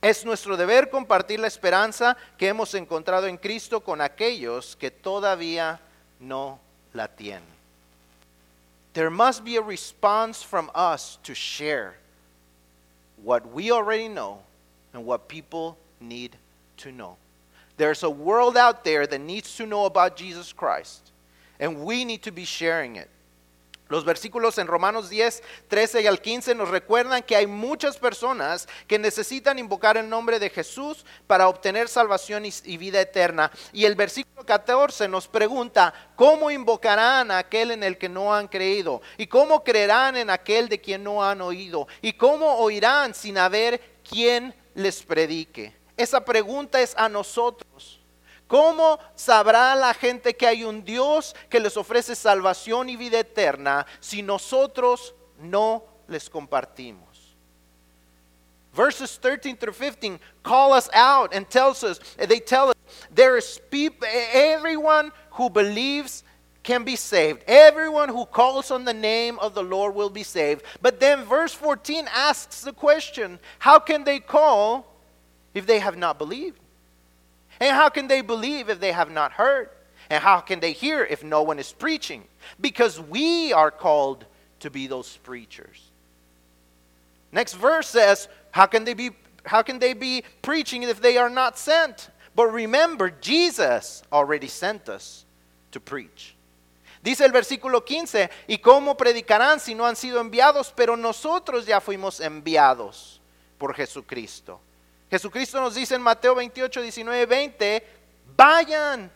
Es 0.00 0.24
nuestro 0.24 0.56
deber 0.56 0.88
compartir 0.88 1.40
la 1.40 1.48
esperanza 1.48 2.16
que 2.38 2.48
hemos 2.48 2.72
encontrado 2.74 3.26
en 3.26 3.36
Cristo 3.36 3.82
con 3.82 4.00
aquellos 4.00 4.76
que 4.76 4.90
todavía 4.90 5.80
no 6.20 6.60
la. 6.96 7.06
There 8.94 9.10
must 9.10 9.44
be 9.44 9.56
a 9.56 9.62
response 9.62 10.42
from 10.42 10.70
us 10.74 11.18
to 11.24 11.34
share 11.34 11.96
what 13.22 13.52
we 13.52 13.70
already 13.70 14.08
know 14.08 14.40
and 14.92 15.04
what 15.04 15.28
people 15.28 15.76
need 16.00 16.36
to 16.78 16.90
know. 16.90 17.16
There's 17.76 18.02
a 18.02 18.10
world 18.10 18.56
out 18.56 18.84
there 18.84 19.06
that 19.06 19.20
needs 19.20 19.56
to 19.56 19.66
know 19.66 19.84
about 19.84 20.16
Jesus 20.16 20.52
Christ, 20.52 21.10
and 21.60 21.84
we 21.84 22.04
need 22.04 22.22
to 22.22 22.32
be 22.32 22.44
sharing 22.44 22.96
it. 22.96 23.10
Los 23.88 24.04
versículos 24.04 24.58
en 24.58 24.66
Romanos 24.66 25.08
10, 25.08 25.44
13 25.68 26.02
y 26.02 26.06
al 26.08 26.20
15 26.20 26.56
nos 26.56 26.70
recuerdan 26.70 27.22
que 27.22 27.36
hay 27.36 27.46
muchas 27.46 27.98
personas 27.98 28.68
que 28.88 28.98
necesitan 28.98 29.60
invocar 29.60 29.96
el 29.96 30.08
nombre 30.08 30.40
de 30.40 30.50
Jesús 30.50 31.04
para 31.28 31.48
obtener 31.48 31.88
salvación 31.88 32.44
y, 32.46 32.76
vida 32.78 33.00
eterna. 33.00 33.52
Y 33.72 33.84
el 33.84 33.94
versículo 33.94 34.44
14 34.44 35.06
nos 35.06 35.28
pregunta, 35.28 35.94
¿cómo 36.16 36.50
invocarán 36.50 37.30
a 37.30 37.38
aquel 37.38 37.70
en 37.70 37.84
el 37.84 37.96
que 37.96 38.08
no 38.08 38.34
han 38.34 38.48
creído? 38.48 39.02
¿Y 39.18 39.28
cómo 39.28 39.62
creerán 39.62 40.16
en 40.16 40.30
aquel 40.30 40.68
de 40.68 40.80
quien 40.80 41.04
no 41.04 41.22
han 41.22 41.40
oído? 41.40 41.86
¿Y 42.02 42.14
cómo 42.14 42.56
oirán 42.56 43.14
sin 43.14 43.38
haber 43.38 43.80
quien 44.02 44.52
les 44.74 45.00
predique? 45.02 45.76
Esa 45.96 46.24
pregunta 46.24 46.80
es 46.80 46.92
a 46.96 47.08
nosotros. 47.08 48.00
¿Cómo 48.48 48.98
sabrá 49.16 49.74
la 49.74 49.92
gente 49.92 50.34
que 50.36 50.46
hay 50.46 50.62
un 50.62 50.84
Dios 50.84 51.34
que 51.50 51.58
les 51.58 51.76
ofrece 51.76 52.14
salvación 52.14 52.88
y 52.88 52.96
vida 52.96 53.18
eterna 53.18 53.86
si 53.98 54.22
nosotros 54.22 55.14
no 55.40 55.84
les 56.06 56.30
compartimos? 56.30 57.36
Verses 58.72 59.18
13 59.18 59.54
through 59.54 59.72
15 59.72 60.20
call 60.42 60.74
us 60.74 60.88
out 60.92 61.34
and 61.34 61.48
tells 61.48 61.82
us, 61.82 61.98
they 62.18 62.38
tell 62.38 62.68
us, 62.68 62.74
there 63.10 63.36
is 63.36 63.60
people, 63.70 64.06
everyone 64.32 65.10
who 65.30 65.50
believes 65.50 66.22
can 66.62 66.84
be 66.84 66.96
saved. 66.96 67.42
Everyone 67.46 68.08
who 68.08 68.26
calls 68.26 68.70
on 68.70 68.84
the 68.84 68.92
name 68.92 69.38
of 69.38 69.54
the 69.54 69.62
Lord 69.62 69.94
will 69.94 70.10
be 70.10 70.22
saved. 70.22 70.62
But 70.82 71.00
then 71.00 71.24
verse 71.24 71.54
14 71.54 72.06
asks 72.12 72.60
the 72.62 72.72
question, 72.72 73.38
how 73.60 73.78
can 73.78 74.04
they 74.04 74.20
call 74.20 74.86
if 75.54 75.64
they 75.64 75.78
have 75.78 75.96
not 75.96 76.18
believed? 76.18 76.58
And 77.60 77.74
how 77.74 77.88
can 77.88 78.08
they 78.08 78.20
believe 78.20 78.68
if 78.68 78.80
they 78.80 78.92
have 78.92 79.10
not 79.10 79.32
heard? 79.32 79.70
And 80.10 80.22
how 80.22 80.40
can 80.40 80.60
they 80.60 80.72
hear 80.72 81.04
if 81.04 81.24
no 81.24 81.42
one 81.42 81.58
is 81.58 81.72
preaching? 81.72 82.24
Because 82.60 83.00
we 83.00 83.52
are 83.52 83.70
called 83.70 84.24
to 84.60 84.70
be 84.70 84.86
those 84.86 85.16
preachers. 85.18 85.90
Next 87.32 87.54
verse 87.54 87.88
says, 87.88 88.28
how 88.50 88.66
can 88.66 88.84
they 88.84 88.94
be 88.94 89.10
how 89.44 89.62
can 89.62 89.78
they 89.78 89.94
be 89.94 90.24
preaching 90.42 90.82
if 90.82 91.00
they 91.00 91.16
are 91.16 91.30
not 91.30 91.56
sent? 91.56 92.10
But 92.34 92.46
remember, 92.46 93.10
Jesus 93.10 94.02
already 94.12 94.48
sent 94.48 94.88
us 94.88 95.24
to 95.70 95.78
preach. 95.78 96.34
Dice 97.02 97.20
el 97.20 97.30
versículo 97.30 97.84
15, 97.84 98.28
¿y 98.48 98.58
cómo 98.58 98.96
predicarán 98.96 99.60
si 99.60 99.74
no 99.74 99.84
han 99.86 99.94
sido 99.94 100.20
enviados? 100.20 100.72
Pero 100.74 100.96
nosotros 100.96 101.64
ya 101.64 101.78
fuimos 101.78 102.20
enviados 102.20 103.20
por 103.58 103.72
Jesucristo. 103.72 104.58
Jesucristo 105.10 105.60
nos 105.60 105.74
dice 105.74 105.94
en 105.94 106.02
Mateo 106.02 106.34
28, 106.34 106.82
19, 106.82 107.26
20, 107.26 107.82
vayan. 108.36 109.10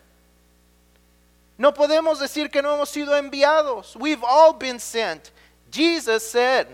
No 1.59 1.75
podemos 1.75 2.19
decir 2.19 2.51
que 2.51 2.63
no 2.63 2.75
hemos 2.75 2.89
sido 2.89 3.15
enviados. 3.17 3.97
We've 3.97 4.25
all 4.25 4.55
been 4.55 4.79
sent. 4.79 5.31
Jesus 5.71 6.23
said, 6.31 6.69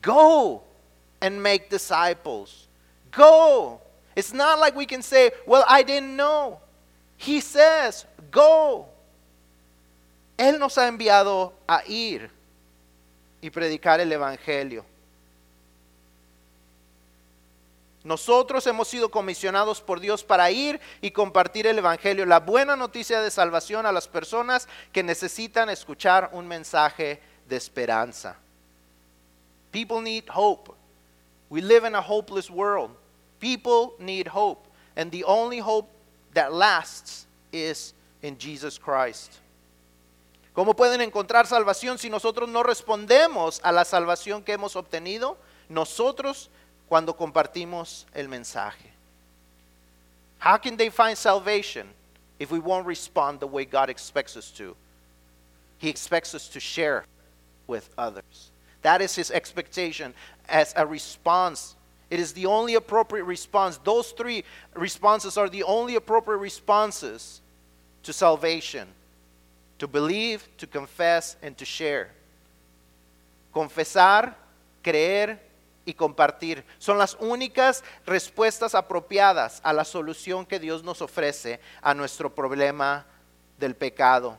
go 0.00 0.62
and 1.20 1.40
make 1.40 1.70
disciples. 1.70 2.66
Go. 3.10 3.80
It's 4.16 4.32
not 4.32 4.58
like 4.58 4.74
we 4.74 4.86
can 4.86 5.02
say, 5.02 5.30
well, 5.46 5.64
I 5.68 5.82
didn't 5.82 6.16
know. 6.16 6.58
He 7.16 7.40
says, 7.40 8.04
go. 8.30 8.86
Él 10.36 10.58
nos 10.58 10.76
ha 10.76 10.88
enviado 10.88 11.52
a 11.68 11.82
ir 11.86 12.28
y 13.40 13.50
predicar 13.50 14.00
el 14.00 14.10
Evangelio. 14.10 14.84
Nosotros 18.04 18.66
hemos 18.66 18.88
sido 18.88 19.10
comisionados 19.10 19.80
por 19.80 20.00
Dios 20.00 20.24
para 20.24 20.50
ir 20.50 20.80
y 21.00 21.12
compartir 21.12 21.66
el 21.66 21.78
Evangelio, 21.78 22.26
la 22.26 22.40
buena 22.40 22.74
noticia 22.74 23.20
de 23.20 23.30
salvación 23.30 23.86
a 23.86 23.92
las 23.92 24.08
personas 24.08 24.68
que 24.92 25.02
necesitan 25.02 25.70
escuchar 25.70 26.30
un 26.32 26.48
mensaje 26.48 27.22
de 27.48 27.56
esperanza. 27.56 28.36
People 29.70 30.02
need 30.02 30.24
hope. 30.34 30.72
We 31.48 31.60
live 31.62 31.86
in 31.86 31.94
a 31.94 32.00
hopeless 32.00 32.50
world. 32.50 32.90
People 33.38 33.94
need 33.98 34.26
hope. 34.26 34.68
And 34.96 35.10
the 35.10 35.24
only 35.24 35.60
hope 35.60 35.88
that 36.34 36.52
lasts 36.52 37.26
is 37.52 37.94
in 38.22 38.36
Jesus 38.38 38.78
Christ. 38.78 39.38
¿Cómo 40.54 40.74
pueden 40.74 41.00
encontrar 41.00 41.46
salvación 41.46 41.98
si 41.98 42.10
nosotros 42.10 42.48
no 42.48 42.62
respondemos 42.62 43.60
a 43.62 43.72
la 43.72 43.84
salvación 43.84 44.42
que 44.42 44.52
hemos 44.52 44.76
obtenido? 44.76 45.38
Nosotros 45.68 46.50
cuando 46.92 47.14
compartimos 47.14 48.04
el 48.14 48.28
mensaje. 48.28 48.90
How 50.38 50.58
can 50.58 50.76
they 50.76 50.90
find 50.90 51.16
salvation 51.16 51.88
if 52.38 52.50
we 52.50 52.58
won't 52.58 52.84
respond 52.84 53.40
the 53.40 53.46
way 53.46 53.64
God 53.64 53.88
expects 53.88 54.36
us 54.36 54.50
to? 54.58 54.76
He 55.78 55.88
expects 55.88 56.34
us 56.34 56.48
to 56.48 56.60
share 56.60 57.06
with 57.66 57.88
others. 57.96 58.50
That 58.82 59.00
is 59.00 59.16
his 59.16 59.30
expectation 59.30 60.12
as 60.50 60.74
a 60.76 60.86
response. 60.86 61.76
It 62.10 62.20
is 62.20 62.34
the 62.34 62.44
only 62.44 62.74
appropriate 62.74 63.24
response. 63.24 63.78
Those 63.78 64.10
three 64.10 64.44
responses 64.74 65.38
are 65.38 65.48
the 65.48 65.62
only 65.62 65.96
appropriate 65.96 66.40
responses 66.40 67.40
to 68.02 68.12
salvation 68.12 68.86
to 69.78 69.88
believe, 69.88 70.46
to 70.58 70.66
confess, 70.66 71.36
and 71.40 71.56
to 71.56 71.64
share. 71.64 72.10
Confesar, 73.54 74.34
creer, 74.84 75.38
y 75.84 75.94
compartir. 75.94 76.64
Son 76.78 76.98
las 76.98 77.16
únicas 77.20 77.84
respuestas 78.06 78.74
apropiadas 78.74 79.60
a 79.62 79.72
la 79.72 79.84
solución 79.84 80.46
que 80.46 80.58
Dios 80.58 80.82
nos 80.82 81.02
ofrece 81.02 81.60
a 81.80 81.94
nuestro 81.94 82.34
problema 82.34 83.06
del 83.58 83.74
pecado. 83.74 84.38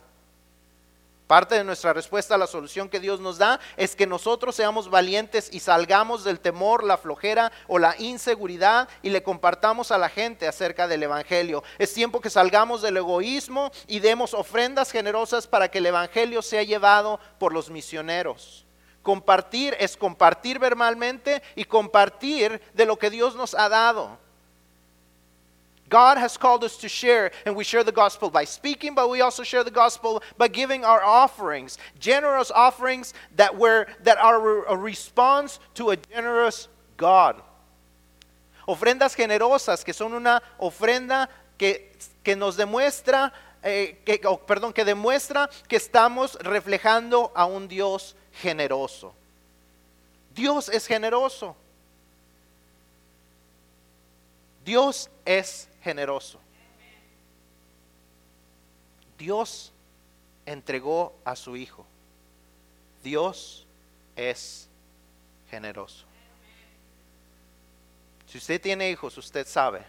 Parte 1.26 1.54
de 1.54 1.64
nuestra 1.64 1.94
respuesta 1.94 2.34
a 2.34 2.38
la 2.38 2.46
solución 2.46 2.90
que 2.90 3.00
Dios 3.00 3.18
nos 3.18 3.38
da 3.38 3.58
es 3.78 3.96
que 3.96 4.06
nosotros 4.06 4.54
seamos 4.54 4.90
valientes 4.90 5.48
y 5.50 5.60
salgamos 5.60 6.22
del 6.22 6.38
temor, 6.38 6.84
la 6.84 6.98
flojera 6.98 7.50
o 7.66 7.78
la 7.78 7.96
inseguridad 7.98 8.90
y 9.02 9.08
le 9.08 9.22
compartamos 9.22 9.90
a 9.90 9.96
la 9.96 10.10
gente 10.10 10.46
acerca 10.46 10.86
del 10.86 11.02
Evangelio. 11.02 11.64
Es 11.78 11.94
tiempo 11.94 12.20
que 12.20 12.28
salgamos 12.28 12.82
del 12.82 12.98
egoísmo 12.98 13.72
y 13.86 14.00
demos 14.00 14.34
ofrendas 14.34 14.90
generosas 14.90 15.46
para 15.46 15.70
que 15.70 15.78
el 15.78 15.86
Evangelio 15.86 16.42
sea 16.42 16.62
llevado 16.62 17.18
por 17.38 17.54
los 17.54 17.70
misioneros. 17.70 18.63
Compartir 19.04 19.76
es 19.78 19.98
compartir 19.98 20.58
verbalmente 20.58 21.42
y 21.54 21.64
compartir 21.64 22.60
de 22.72 22.86
lo 22.86 22.96
que 22.96 23.10
Dios 23.10 23.36
nos 23.36 23.54
ha 23.54 23.68
dado. 23.68 24.18
God 25.90 26.16
has 26.16 26.38
called 26.38 26.64
us 26.64 26.78
to 26.78 26.88
share, 26.88 27.30
and 27.44 27.54
we 27.54 27.64
share 27.64 27.84
the 27.84 27.92
gospel 27.92 28.30
by 28.30 28.44
speaking, 28.44 28.94
but 28.94 29.10
we 29.10 29.20
also 29.20 29.42
share 29.42 29.62
the 29.62 29.70
gospel 29.70 30.22
by 30.38 30.48
giving 30.48 30.86
our 30.86 31.04
offerings, 31.04 31.76
generous 32.00 32.50
offerings 32.50 33.12
that 33.36 33.54
were 33.54 33.86
that 34.02 34.16
are 34.16 34.64
a 34.64 34.76
response 34.76 35.60
to 35.74 35.90
a 35.90 35.96
generous 35.96 36.68
God. 36.96 37.42
Ofrendas 38.66 39.14
generosas 39.14 39.84
que 39.84 39.92
son 39.92 40.14
una 40.14 40.42
ofrenda 40.58 41.28
que, 41.58 41.92
que 42.24 42.34
nos 42.34 42.56
demuestra, 42.56 43.34
eh, 43.62 43.98
que, 44.06 44.18
perdón, 44.46 44.72
que 44.72 44.86
demuestra 44.86 45.50
que 45.68 45.76
estamos 45.76 46.38
reflejando 46.40 47.30
a 47.34 47.44
un 47.44 47.68
Dios 47.68 48.16
generoso. 48.40 49.14
Dios 50.34 50.68
es 50.68 50.86
generoso. 50.86 51.56
Dios 54.64 55.10
es 55.24 55.68
generoso. 55.82 56.40
Dios 59.18 59.72
entregó 60.46 61.14
a 61.24 61.36
su 61.36 61.56
Hijo. 61.56 61.86
Dios 63.02 63.66
es 64.16 64.68
generoso. 65.50 66.04
Si 68.26 68.38
usted 68.38 68.60
tiene 68.60 68.90
hijos, 68.90 69.16
usted 69.18 69.46
sabe 69.46 69.84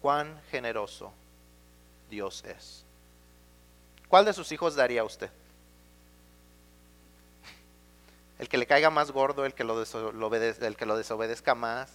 cuán 0.00 0.40
generoso 0.50 1.12
Dios 2.10 2.44
es. 2.44 2.84
¿Cuál 4.06 4.26
de 4.26 4.32
sus 4.32 4.52
hijos 4.52 4.76
daría 4.76 5.00
a 5.00 5.04
usted? 5.04 5.30
El 8.44 8.48
que 8.50 8.58
le 8.58 8.66
caiga 8.66 8.90
más 8.90 9.10
gordo, 9.10 9.46
el 9.46 9.54
que 9.54 9.64
lo, 9.64 9.82
el 9.82 10.76
que 10.76 10.86
lo 10.86 10.96
desobedezca 10.98 11.54
más. 11.54 11.90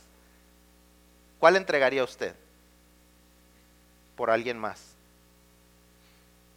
¿Cuál 1.40 1.56
entregaría 1.56 2.04
usted? 2.04 2.36
Por 4.16 4.32
alguien 4.32 4.58
más. 4.58 4.82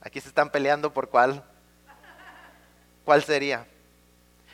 Aquí 0.01 0.19
se 0.19 0.29
están 0.29 0.49
peleando 0.51 0.95
por 0.95 1.11
cuál. 1.11 1.45
¿Cuál 3.05 3.23
sería? 3.23 3.67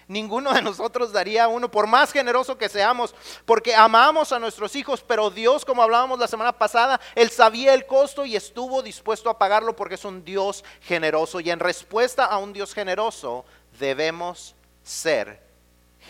Ninguno 0.08 0.52
de 0.52 0.60
nosotros 0.60 1.12
daría 1.12 1.46
uno, 1.46 1.70
por 1.70 1.86
más 1.86 2.10
generoso 2.10 2.58
que 2.58 2.68
seamos, 2.68 3.14
porque 3.44 3.76
amamos 3.76 4.32
a 4.32 4.40
nuestros 4.40 4.74
hijos, 4.74 5.04
pero 5.06 5.30
Dios, 5.30 5.64
como 5.64 5.84
hablábamos 5.84 6.18
la 6.18 6.26
semana 6.26 6.50
pasada, 6.50 7.00
Él 7.14 7.30
sabía 7.30 7.74
el 7.74 7.86
costo 7.86 8.24
y 8.24 8.34
estuvo 8.34 8.82
dispuesto 8.82 9.30
a 9.30 9.38
pagarlo 9.38 9.76
porque 9.76 9.94
es 9.94 10.04
un 10.04 10.24
Dios 10.24 10.64
generoso. 10.80 11.38
Y 11.38 11.50
en 11.50 11.60
respuesta 11.60 12.24
a 12.24 12.38
un 12.38 12.52
Dios 12.52 12.74
generoso, 12.74 13.44
debemos 13.78 14.56
ser 14.88 15.38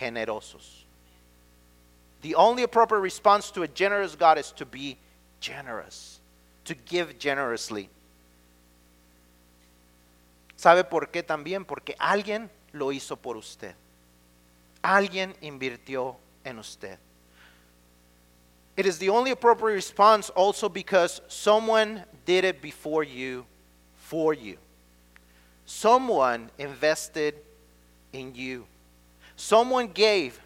generosos. 0.01 0.85
The 2.23 2.35
only 2.35 2.63
appropriate 2.63 3.01
response 3.01 3.51
to 3.53 3.63
a 3.63 3.69
generous 3.69 4.15
God 4.15 4.39
is 4.39 4.53
to 4.53 4.65
be 4.65 4.97
generous, 5.41 6.21
to 6.65 6.75
give 6.75 7.19
generously. 7.19 7.89
¿Sabe 10.57 10.89
por 10.89 11.07
qué 11.07 11.23
también? 11.23 11.67
Porque 11.67 11.95
alguien 12.01 12.49
lo 12.73 12.89
hizo 12.93 13.17
por 13.17 13.37
usted. 13.37 13.75
Alguien 14.83 15.35
invirtió 15.43 16.17
en 16.45 16.59
usted. 16.59 16.99
It 18.77 18.87
is 18.87 18.99
the 18.99 19.09
only 19.09 19.33
appropriate 19.33 19.75
response 19.75 20.31
also 20.31 20.69
because 20.69 21.21
someone 21.27 22.05
did 22.25 22.45
it 22.45 22.63
before 22.63 23.03
you, 23.03 23.45
for 23.97 24.35
you. 24.35 24.57
Someone 25.67 26.51
invested 26.59 27.35
in 28.13 28.35
you. 28.35 28.67
Someone 29.37 29.89
gave 29.89 30.41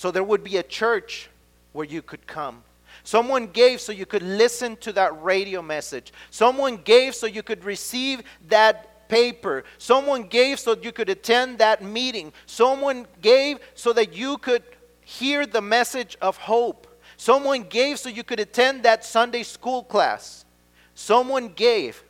so 0.00 0.10
there 0.10 0.24
would 0.24 0.42
be 0.42 0.56
a 0.56 0.62
church 0.62 1.28
where 1.74 1.84
you 1.84 2.00
could 2.00 2.26
come. 2.26 2.62
Someone 3.04 3.48
gave 3.48 3.82
so 3.82 3.92
you 3.92 4.06
could 4.06 4.22
listen 4.22 4.76
to 4.76 4.92
that 4.92 5.22
radio 5.22 5.60
message. 5.60 6.10
Someone 6.30 6.78
gave 6.78 7.14
so 7.14 7.26
you 7.26 7.42
could 7.42 7.64
receive 7.64 8.22
that 8.48 9.08
paper. 9.10 9.62
Someone 9.76 10.22
gave 10.22 10.58
so 10.58 10.74
you 10.74 10.90
could 10.90 11.10
attend 11.10 11.58
that 11.58 11.82
meeting. 11.82 12.32
Someone 12.46 13.06
gave 13.20 13.58
so 13.74 13.92
that 13.92 14.14
you 14.14 14.38
could 14.38 14.62
hear 15.02 15.44
the 15.44 15.60
message 15.60 16.16
of 16.22 16.38
hope. 16.38 16.86
Someone 17.18 17.64
gave 17.64 17.98
so 17.98 18.08
you 18.08 18.24
could 18.24 18.40
attend 18.40 18.84
that 18.84 19.04
Sunday 19.04 19.42
school 19.42 19.82
class. 19.82 20.46
Someone 20.94 21.48
gave 21.48 22.02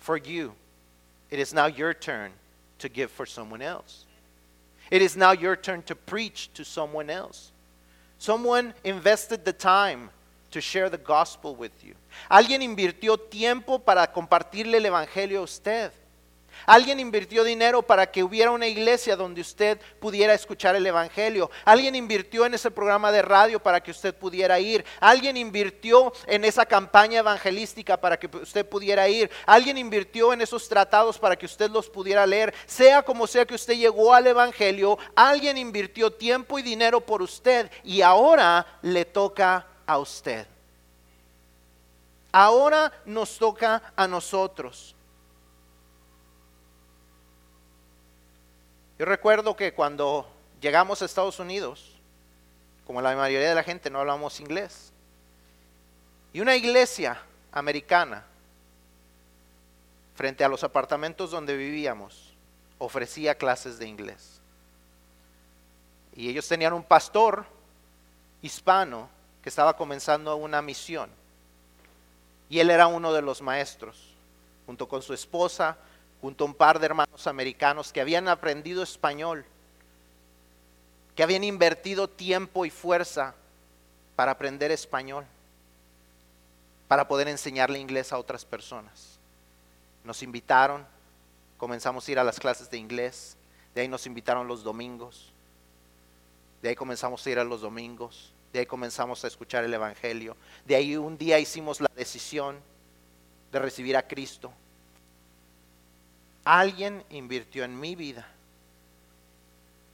for 0.00 0.18
you. 0.18 0.52
It 1.30 1.38
is 1.38 1.54
now 1.54 1.64
your 1.64 1.94
turn 1.94 2.32
to 2.78 2.88
give 2.88 3.10
for 3.10 3.26
someone 3.26 3.62
else. 3.62 4.04
It 4.90 5.02
is 5.02 5.16
now 5.16 5.32
your 5.32 5.56
turn 5.56 5.82
to 5.84 5.94
preach 5.94 6.50
to 6.54 6.64
someone 6.64 7.10
else. 7.10 7.50
Someone 8.18 8.72
invested 8.84 9.44
the 9.44 9.52
time 9.52 10.10
to 10.50 10.60
share 10.60 10.88
the 10.88 10.98
gospel 10.98 11.54
with 11.54 11.72
you. 11.84 11.94
Alguien 12.30 12.62
invirtió 12.62 13.18
tiempo 13.18 13.78
para 13.78 14.06
compartirle 14.06 14.76
el 14.78 14.86
evangelio 14.86 15.40
a 15.40 15.42
usted. 15.42 15.90
Alguien 16.66 16.98
invirtió 16.98 17.44
dinero 17.44 17.82
para 17.82 18.10
que 18.10 18.24
hubiera 18.24 18.50
una 18.50 18.66
iglesia 18.66 19.14
donde 19.14 19.40
usted 19.40 19.80
pudiera 20.00 20.34
escuchar 20.34 20.74
el 20.74 20.84
Evangelio. 20.84 21.50
Alguien 21.64 21.94
invirtió 21.94 22.44
en 22.44 22.54
ese 22.54 22.70
programa 22.70 23.12
de 23.12 23.22
radio 23.22 23.60
para 23.60 23.80
que 23.80 23.92
usted 23.92 24.14
pudiera 24.14 24.58
ir. 24.58 24.84
Alguien 24.98 25.36
invirtió 25.36 26.12
en 26.26 26.44
esa 26.44 26.66
campaña 26.66 27.20
evangelística 27.20 27.96
para 27.96 28.18
que 28.18 28.26
usted 28.36 28.68
pudiera 28.68 29.08
ir. 29.08 29.30
Alguien 29.46 29.78
invirtió 29.78 30.32
en 30.32 30.40
esos 30.40 30.68
tratados 30.68 31.18
para 31.18 31.36
que 31.36 31.46
usted 31.46 31.70
los 31.70 31.88
pudiera 31.88 32.26
leer. 32.26 32.52
Sea 32.66 33.02
como 33.02 33.28
sea 33.28 33.46
que 33.46 33.54
usted 33.54 33.74
llegó 33.74 34.12
al 34.12 34.26
Evangelio, 34.26 34.98
alguien 35.14 35.56
invirtió 35.56 36.12
tiempo 36.12 36.58
y 36.58 36.62
dinero 36.62 37.00
por 37.00 37.22
usted 37.22 37.70
y 37.84 38.02
ahora 38.02 38.66
le 38.82 39.04
toca 39.04 39.66
a 39.86 39.98
usted. 39.98 40.46
Ahora 42.32 42.92
nos 43.04 43.38
toca 43.38 43.82
a 43.94 44.08
nosotros. 44.08 44.95
Yo 48.98 49.04
recuerdo 49.04 49.56
que 49.56 49.74
cuando 49.74 50.26
llegamos 50.60 51.02
a 51.02 51.04
Estados 51.04 51.38
Unidos, 51.38 51.92
como 52.86 53.02
la 53.02 53.14
mayoría 53.14 53.48
de 53.48 53.54
la 53.54 53.62
gente 53.62 53.90
no 53.90 54.00
hablamos 54.00 54.40
inglés, 54.40 54.92
y 56.32 56.40
una 56.40 56.56
iglesia 56.56 57.20
americana, 57.52 58.24
frente 60.14 60.44
a 60.44 60.48
los 60.48 60.64
apartamentos 60.64 61.30
donde 61.30 61.56
vivíamos, 61.56 62.32
ofrecía 62.78 63.36
clases 63.36 63.78
de 63.78 63.86
inglés. 63.86 64.40
Y 66.14 66.30
ellos 66.30 66.48
tenían 66.48 66.72
un 66.72 66.82
pastor 66.82 67.44
hispano 68.40 69.10
que 69.42 69.50
estaba 69.50 69.76
comenzando 69.76 70.34
una 70.36 70.62
misión. 70.62 71.10
Y 72.48 72.60
él 72.60 72.70
era 72.70 72.86
uno 72.86 73.12
de 73.12 73.20
los 73.20 73.42
maestros, 73.42 74.14
junto 74.64 74.88
con 74.88 75.02
su 75.02 75.12
esposa 75.12 75.76
junto 76.20 76.44
a 76.44 76.46
un 76.46 76.54
par 76.54 76.78
de 76.78 76.86
hermanos 76.86 77.26
americanos 77.26 77.92
que 77.92 78.00
habían 78.00 78.28
aprendido 78.28 78.82
español, 78.82 79.44
que 81.14 81.22
habían 81.22 81.44
invertido 81.44 82.08
tiempo 82.08 82.64
y 82.64 82.70
fuerza 82.70 83.34
para 84.14 84.32
aprender 84.32 84.70
español, 84.70 85.24
para 86.88 87.08
poder 87.08 87.28
enseñarle 87.28 87.78
inglés 87.78 88.12
a 88.12 88.18
otras 88.18 88.44
personas. 88.44 89.18
Nos 90.04 90.22
invitaron, 90.22 90.86
comenzamos 91.58 92.06
a 92.06 92.12
ir 92.12 92.18
a 92.18 92.24
las 92.24 92.38
clases 92.38 92.70
de 92.70 92.78
inglés, 92.78 93.36
de 93.74 93.82
ahí 93.82 93.88
nos 93.88 94.06
invitaron 94.06 94.48
los 94.48 94.62
domingos, 94.62 95.32
de 96.62 96.70
ahí 96.70 96.74
comenzamos 96.74 97.26
a 97.26 97.30
ir 97.30 97.38
a 97.38 97.44
los 97.44 97.60
domingos, 97.60 98.32
de 98.52 98.60
ahí 98.60 98.66
comenzamos 98.66 99.22
a 99.24 99.28
escuchar 99.28 99.64
el 99.64 99.74
Evangelio, 99.74 100.36
de 100.64 100.76
ahí 100.76 100.96
un 100.96 101.18
día 101.18 101.38
hicimos 101.38 101.80
la 101.80 101.90
decisión 101.94 102.58
de 103.52 103.58
recibir 103.58 103.96
a 103.96 104.06
Cristo 104.06 104.52
Alguien 106.46 107.02
invirtió 107.10 107.64
en 107.64 107.78
mi 107.78 107.96
vida. 107.96 108.24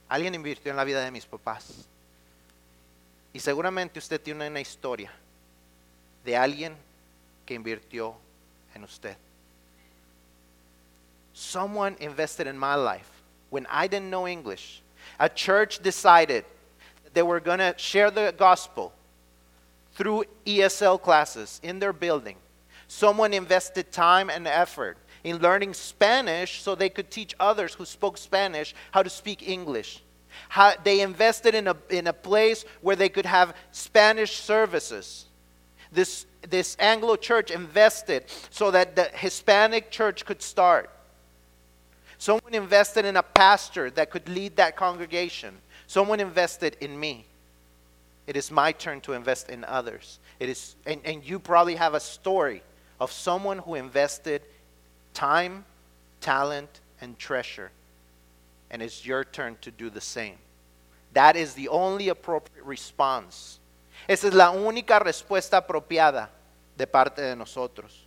Alguien 0.07 0.35
invirtió 0.35 0.69
en 0.69 0.77
la 0.77 0.83
vida 0.83 1.03
de 1.03 1.09
mis 1.09 1.25
papás. 1.25 1.87
Y 3.33 3.39
seguramente 3.39 3.97
usted 3.97 4.21
tiene 4.21 4.47
una 4.47 4.61
historia 4.61 5.11
de 6.23 6.37
alguien 6.37 6.77
que 7.43 7.55
invirtió 7.55 8.15
en 8.75 8.83
usted. 8.83 9.17
Someone 11.33 11.95
invested 11.99 12.45
in 12.45 12.55
my 12.55 12.75
life 12.75 13.09
when 13.49 13.65
I 13.71 13.87
didn't 13.87 14.11
know 14.11 14.27
English. 14.27 14.83
A 15.17 15.27
church 15.27 15.79
decided 15.81 16.45
that 17.03 17.15
they 17.15 17.23
were 17.23 17.39
going 17.39 17.57
to 17.57 17.73
share 17.77 18.11
the 18.11 18.31
gospel 18.37 18.93
through 19.95 20.25
ESL 20.45 21.01
classes 21.01 21.59
in 21.63 21.79
their 21.79 21.93
building. 21.93 22.35
Someone 22.87 23.33
invested 23.33 23.91
time 23.91 24.29
and 24.29 24.47
effort 24.47 24.99
in 25.23 25.37
learning 25.37 25.73
Spanish 25.73 26.61
so 26.61 26.75
they 26.75 26.89
could 26.89 27.09
teach 27.09 27.33
others 27.39 27.73
who 27.73 27.85
spoke 27.85 28.17
Spanish 28.17 28.75
how 28.91 29.03
to 29.03 29.09
speak 29.09 29.47
English. 29.47 30.01
How, 30.49 30.73
they 30.83 31.01
invested 31.01 31.55
in 31.55 31.67
a, 31.67 31.75
in 31.89 32.07
a 32.07 32.13
place 32.13 32.65
where 32.81 32.95
they 32.95 33.09
could 33.09 33.25
have 33.25 33.55
Spanish 33.71 34.37
services. 34.37 35.25
This, 35.91 36.25
this 36.49 36.75
Anglo 36.79 37.15
church 37.15 37.51
invested 37.51 38.25
so 38.49 38.71
that 38.71 38.95
the 38.95 39.03
Hispanic 39.13 39.91
church 39.91 40.25
could 40.25 40.41
start. 40.41 40.89
Someone 42.17 42.53
invested 42.53 43.05
in 43.05 43.17
a 43.17 43.23
pastor 43.23 43.89
that 43.91 44.09
could 44.09 44.27
lead 44.29 44.55
that 44.55 44.75
congregation. 44.75 45.55
Someone 45.87 46.19
invested 46.19 46.77
in 46.81 46.99
me. 46.99 47.25
It 48.25 48.37
is 48.37 48.49
my 48.49 48.71
turn 48.71 49.01
to 49.01 49.13
invest 49.13 49.49
in 49.49 49.63
others. 49.65 50.19
It 50.39 50.49
is, 50.49 50.75
and, 50.85 51.01
and 51.03 51.23
you 51.23 51.39
probably 51.39 51.75
have 51.75 51.93
a 51.93 51.99
story 51.99 52.63
of 52.99 53.11
someone 53.11 53.59
who 53.59 53.75
invested 53.75 54.41
time, 55.13 55.65
talent, 56.21 56.81
and 57.01 57.17
treasure. 57.17 57.71
And 58.71 58.81
it's 58.81 59.05
your 59.05 59.23
turn 59.23 59.57
to 59.61 59.71
do 59.71 59.89
the 59.89 60.01
same. 60.01 60.37
That 61.13 61.35
is 61.35 61.53
the 61.53 61.67
only 61.69 62.09
appropriate 62.09 62.65
response. 62.65 63.59
Esa 64.07 64.27
es 64.27 64.33
la 64.33 64.51
única 64.51 64.99
respuesta 64.99 65.57
apropiada 65.61 66.29
de 66.75 66.87
parte 66.87 67.21
de 67.21 67.35
nosotros. 67.35 68.05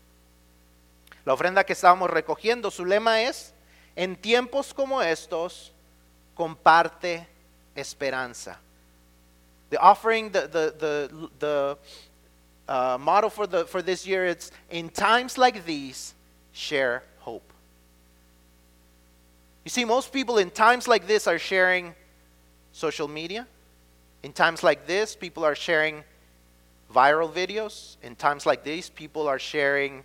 La 1.25 1.33
ofrenda 1.33 1.65
que 1.65 1.75
estábamos 1.75 2.11
recogiendo, 2.11 2.71
su 2.71 2.85
lema 2.85 3.23
es, 3.23 3.53
en 3.97 4.17
tiempos 4.17 4.75
como 4.75 5.01
estos, 5.03 5.73
comparte 6.35 7.27
esperanza. 7.75 8.59
The 9.71 9.79
offering, 9.79 10.31
the, 10.31 10.43
the, 10.43 10.75
the, 10.79 11.29
the 11.39 11.79
uh, 12.69 12.99
motto 13.01 13.29
for, 13.29 13.47
the, 13.47 13.65
for 13.65 13.83
this 13.83 14.07
year, 14.07 14.27
it's 14.27 14.51
in 14.71 14.89
times 14.89 15.39
like 15.39 15.65
these, 15.65 16.15
share 16.57 17.03
hope. 17.19 17.53
You 19.65 19.71
see, 19.71 19.85
most 19.85 20.11
people 20.13 20.39
in 20.39 20.51
times 20.51 20.89
like 20.89 21.07
this 21.07 21.27
are 21.27 21.39
sharing 21.39 21.95
social 22.73 23.09
media. 23.09 23.47
In 24.23 24.33
times 24.33 24.63
like 24.63 24.87
this, 24.87 25.15
people 25.15 25.45
are 25.45 25.55
sharing 25.55 26.03
viral 26.95 27.31
videos. 27.31 27.97
In 28.03 28.17
times 28.17 28.47
like 28.47 28.65
these, 28.65 28.89
people 28.89 29.29
are 29.29 29.39
sharing 29.39 30.03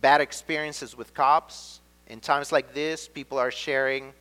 bad 0.00 0.20
experiences 0.20 0.96
with 0.96 1.14
cops. 1.14 1.80
In 2.08 2.18
times 2.18 2.50
like 2.50 2.74
this, 2.74 3.06
people 3.06 3.38
are 3.38 3.52
sharing 3.52 4.12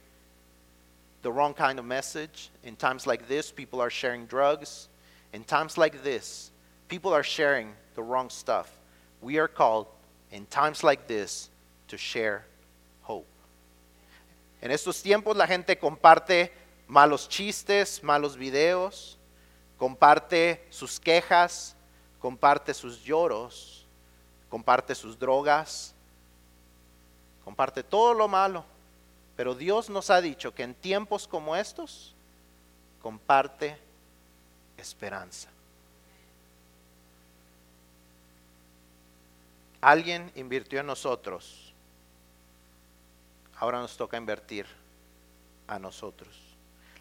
the 1.23 1.31
wrong 1.31 1.55
kind 1.55 1.79
of 1.79 1.85
message. 1.85 2.51
In 2.63 2.75
times 2.75 3.07
like 3.07 3.27
this, 3.27 3.51
people 3.51 3.81
are 3.81 3.89
sharing 3.89 4.27
drugs. 4.27 4.89
In 5.33 5.43
times 5.43 5.75
like 5.75 6.03
this, 6.03 6.51
people 6.87 7.13
are 7.13 7.23
sharing 7.23 7.73
the 7.95 8.03
wrong 8.03 8.29
stuff. 8.29 8.71
We 9.21 9.39
are 9.39 9.47
called 9.47 9.87
in 10.31 10.45
times 10.45 10.83
like 10.83 11.07
this 11.07 11.49
to 11.87 11.97
share 11.97 12.45
hope. 13.03 13.27
En 14.61 14.71
estos 14.71 15.01
tiempos 15.01 15.35
la 15.35 15.47
gente 15.47 15.77
comparte 15.77 16.51
malos 16.87 17.27
chistes, 17.27 18.03
malos 18.03 18.35
videos, 18.35 19.17
comparte 19.77 20.65
sus 20.69 20.99
quejas, 20.99 21.75
comparte 22.19 22.73
sus 22.73 23.03
lloros, 23.03 23.85
comparte 24.49 24.95
sus 24.95 25.17
drogas, 25.17 25.93
comparte 27.43 27.83
todo 27.83 28.13
lo 28.13 28.27
malo. 28.27 28.63
Pero 29.35 29.55
Dios 29.55 29.89
nos 29.89 30.09
ha 30.09 30.21
dicho 30.21 30.53
que 30.53 30.63
en 30.63 30.75
tiempos 30.75 31.27
como 31.27 31.55
estos, 31.55 32.13
comparte 33.01 33.77
esperanza. 34.77 35.50
Alguien 39.81 40.31
invirtió 40.35 40.79
en 40.79 40.85
nosotros. 40.85 41.73
Ahora 43.57 43.79
nos 43.79 43.97
toca 43.97 44.17
invertir 44.17 44.65
a 45.67 45.79
nosotros. 45.79 46.29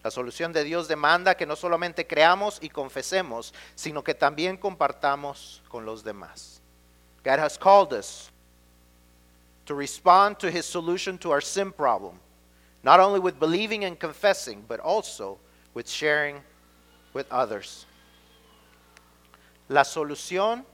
La 0.02 0.10
solución 0.10 0.52
de 0.52 0.64
Dios 0.64 0.88
demanda 0.88 1.36
que 1.36 1.44
no 1.44 1.56
solamente 1.56 2.06
creamos 2.06 2.58
y 2.62 2.70
confesemos, 2.70 3.52
sino 3.74 4.02
que 4.02 4.14
también 4.14 4.56
compartamos 4.56 5.62
con 5.68 5.84
los 5.84 6.02
demás. 6.02 6.62
God 7.22 7.38
has 7.38 7.58
called 7.58 7.92
us 7.92 8.30
to 9.66 9.74
respond 9.74 10.38
to 10.38 10.48
his 10.48 10.64
solution 10.64 11.18
to 11.18 11.30
our 11.30 11.42
sin 11.42 11.70
problem, 11.70 12.18
not 12.82 12.98
only 12.98 13.20
with 13.20 13.38
believing 13.38 13.84
and 13.84 13.98
confessing, 13.98 14.64
but 14.66 14.80
also 14.80 15.38
with 15.74 15.86
sharing 15.86 16.42
with 17.12 17.26
others. 17.30 17.86
La 19.68 19.84
solución 19.84 20.64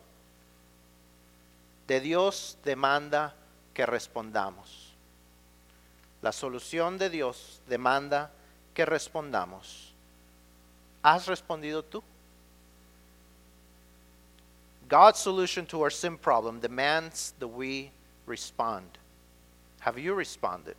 de 1.86 2.00
Dios 2.00 2.56
demanda 2.64 3.34
que 3.74 3.86
respondamos. 3.86 4.92
La 6.22 6.32
solución 6.32 6.98
de 6.98 7.10
Dios 7.10 7.60
demanda 7.68 8.30
que 8.74 8.84
respondamos. 8.84 9.92
¿Has 11.02 11.26
respondido 11.26 11.82
tú? 11.84 12.02
God's 14.88 15.18
solution 15.18 15.66
to 15.66 15.82
our 15.82 15.90
sin 15.90 16.16
problem 16.16 16.60
demands 16.60 17.34
that 17.38 17.48
we 17.48 17.90
respond. 18.26 18.86
Have 19.80 19.98
you 19.98 20.14
responded? 20.14 20.76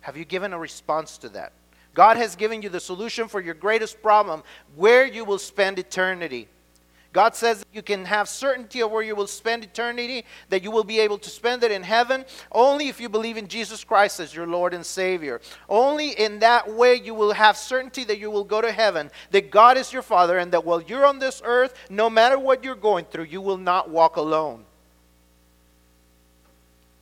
Have 0.00 0.16
you 0.16 0.24
given 0.24 0.52
a 0.52 0.58
response 0.58 1.18
to 1.18 1.28
that? 1.30 1.52
God 1.94 2.16
has 2.16 2.36
given 2.36 2.62
you 2.62 2.68
the 2.68 2.80
solution 2.80 3.28
for 3.28 3.40
your 3.40 3.54
greatest 3.54 4.00
problem, 4.02 4.42
where 4.76 5.06
you 5.06 5.24
will 5.24 5.38
spend 5.38 5.78
eternity. 5.78 6.48
God 7.12 7.34
says 7.34 7.64
you 7.72 7.82
can 7.82 8.04
have 8.04 8.28
certainty 8.28 8.80
of 8.80 8.90
where 8.90 9.02
you 9.02 9.16
will 9.16 9.26
spend 9.26 9.64
eternity, 9.64 10.24
that 10.50 10.62
you 10.62 10.70
will 10.70 10.84
be 10.84 11.00
able 11.00 11.18
to 11.18 11.30
spend 11.30 11.64
it 11.64 11.70
in 11.70 11.82
heaven 11.82 12.24
only 12.52 12.88
if 12.88 13.00
you 13.00 13.08
believe 13.08 13.38
in 13.38 13.48
Jesus 13.48 13.82
Christ 13.82 14.20
as 14.20 14.34
your 14.34 14.46
Lord 14.46 14.74
and 14.74 14.84
Savior. 14.84 15.40
Only 15.68 16.10
in 16.10 16.40
that 16.40 16.70
way 16.70 16.94
you 16.96 17.14
will 17.14 17.32
have 17.32 17.56
certainty 17.56 18.04
that 18.04 18.18
you 18.18 18.30
will 18.30 18.44
go 18.44 18.60
to 18.60 18.70
heaven, 18.70 19.10
that 19.30 19.50
God 19.50 19.78
is 19.78 19.92
your 19.92 20.02
Father, 20.02 20.38
and 20.38 20.52
that 20.52 20.66
while 20.66 20.82
you're 20.82 21.06
on 21.06 21.18
this 21.18 21.40
earth, 21.44 21.74
no 21.88 22.10
matter 22.10 22.38
what 22.38 22.62
you're 22.62 22.74
going 22.74 23.06
through, 23.06 23.24
you 23.24 23.40
will 23.40 23.56
not 23.56 23.88
walk 23.88 24.16
alone. 24.16 24.64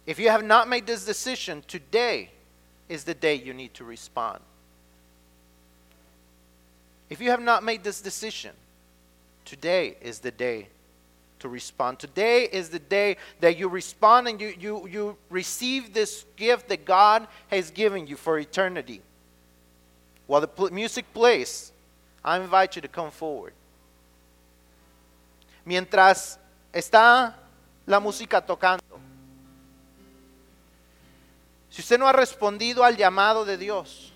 If 0.06 0.20
you 0.20 0.28
have 0.28 0.44
not 0.44 0.68
made 0.68 0.86
this 0.86 1.04
decision, 1.04 1.64
today 1.66 2.30
is 2.88 3.02
the 3.02 3.14
day 3.14 3.34
you 3.34 3.52
need 3.52 3.74
to 3.74 3.84
respond. 3.84 4.40
If 7.10 7.20
you 7.20 7.30
have 7.30 7.42
not 7.42 7.64
made 7.64 7.82
this 7.82 8.00
decision, 8.00 8.52
today 9.46 9.96
is 10.02 10.18
the 10.18 10.30
day 10.30 10.68
to 11.38 11.48
respond. 11.48 11.98
Today 11.98 12.44
is 12.44 12.68
the 12.68 12.78
day 12.78 13.16
that 13.40 13.56
you 13.56 13.68
respond 13.68 14.28
and 14.28 14.40
you, 14.40 14.54
you, 14.58 14.88
you 14.88 15.16
receive 15.30 15.94
this 15.94 16.24
gift 16.36 16.68
that 16.68 16.84
God 16.84 17.26
has 17.48 17.70
given 17.70 18.06
you 18.06 18.16
for 18.16 18.38
eternity. 18.38 19.00
While 20.26 20.40
the 20.40 20.48
pl- 20.48 20.70
music 20.70 21.06
plays, 21.14 21.72
I 22.24 22.38
invite 22.38 22.76
you 22.76 22.82
to 22.82 22.88
come 22.88 23.10
forward. 23.10 23.52
Mientras 25.64 26.38
está 26.72 27.34
la 27.86 28.00
música 28.00 28.44
tocando, 28.44 28.82
si 31.70 31.82
usted 31.82 31.98
no 31.98 32.06
ha 32.06 32.12
respondido 32.12 32.82
al 32.82 32.96
llamado 32.96 33.44
de 33.44 33.56
Dios, 33.56 34.12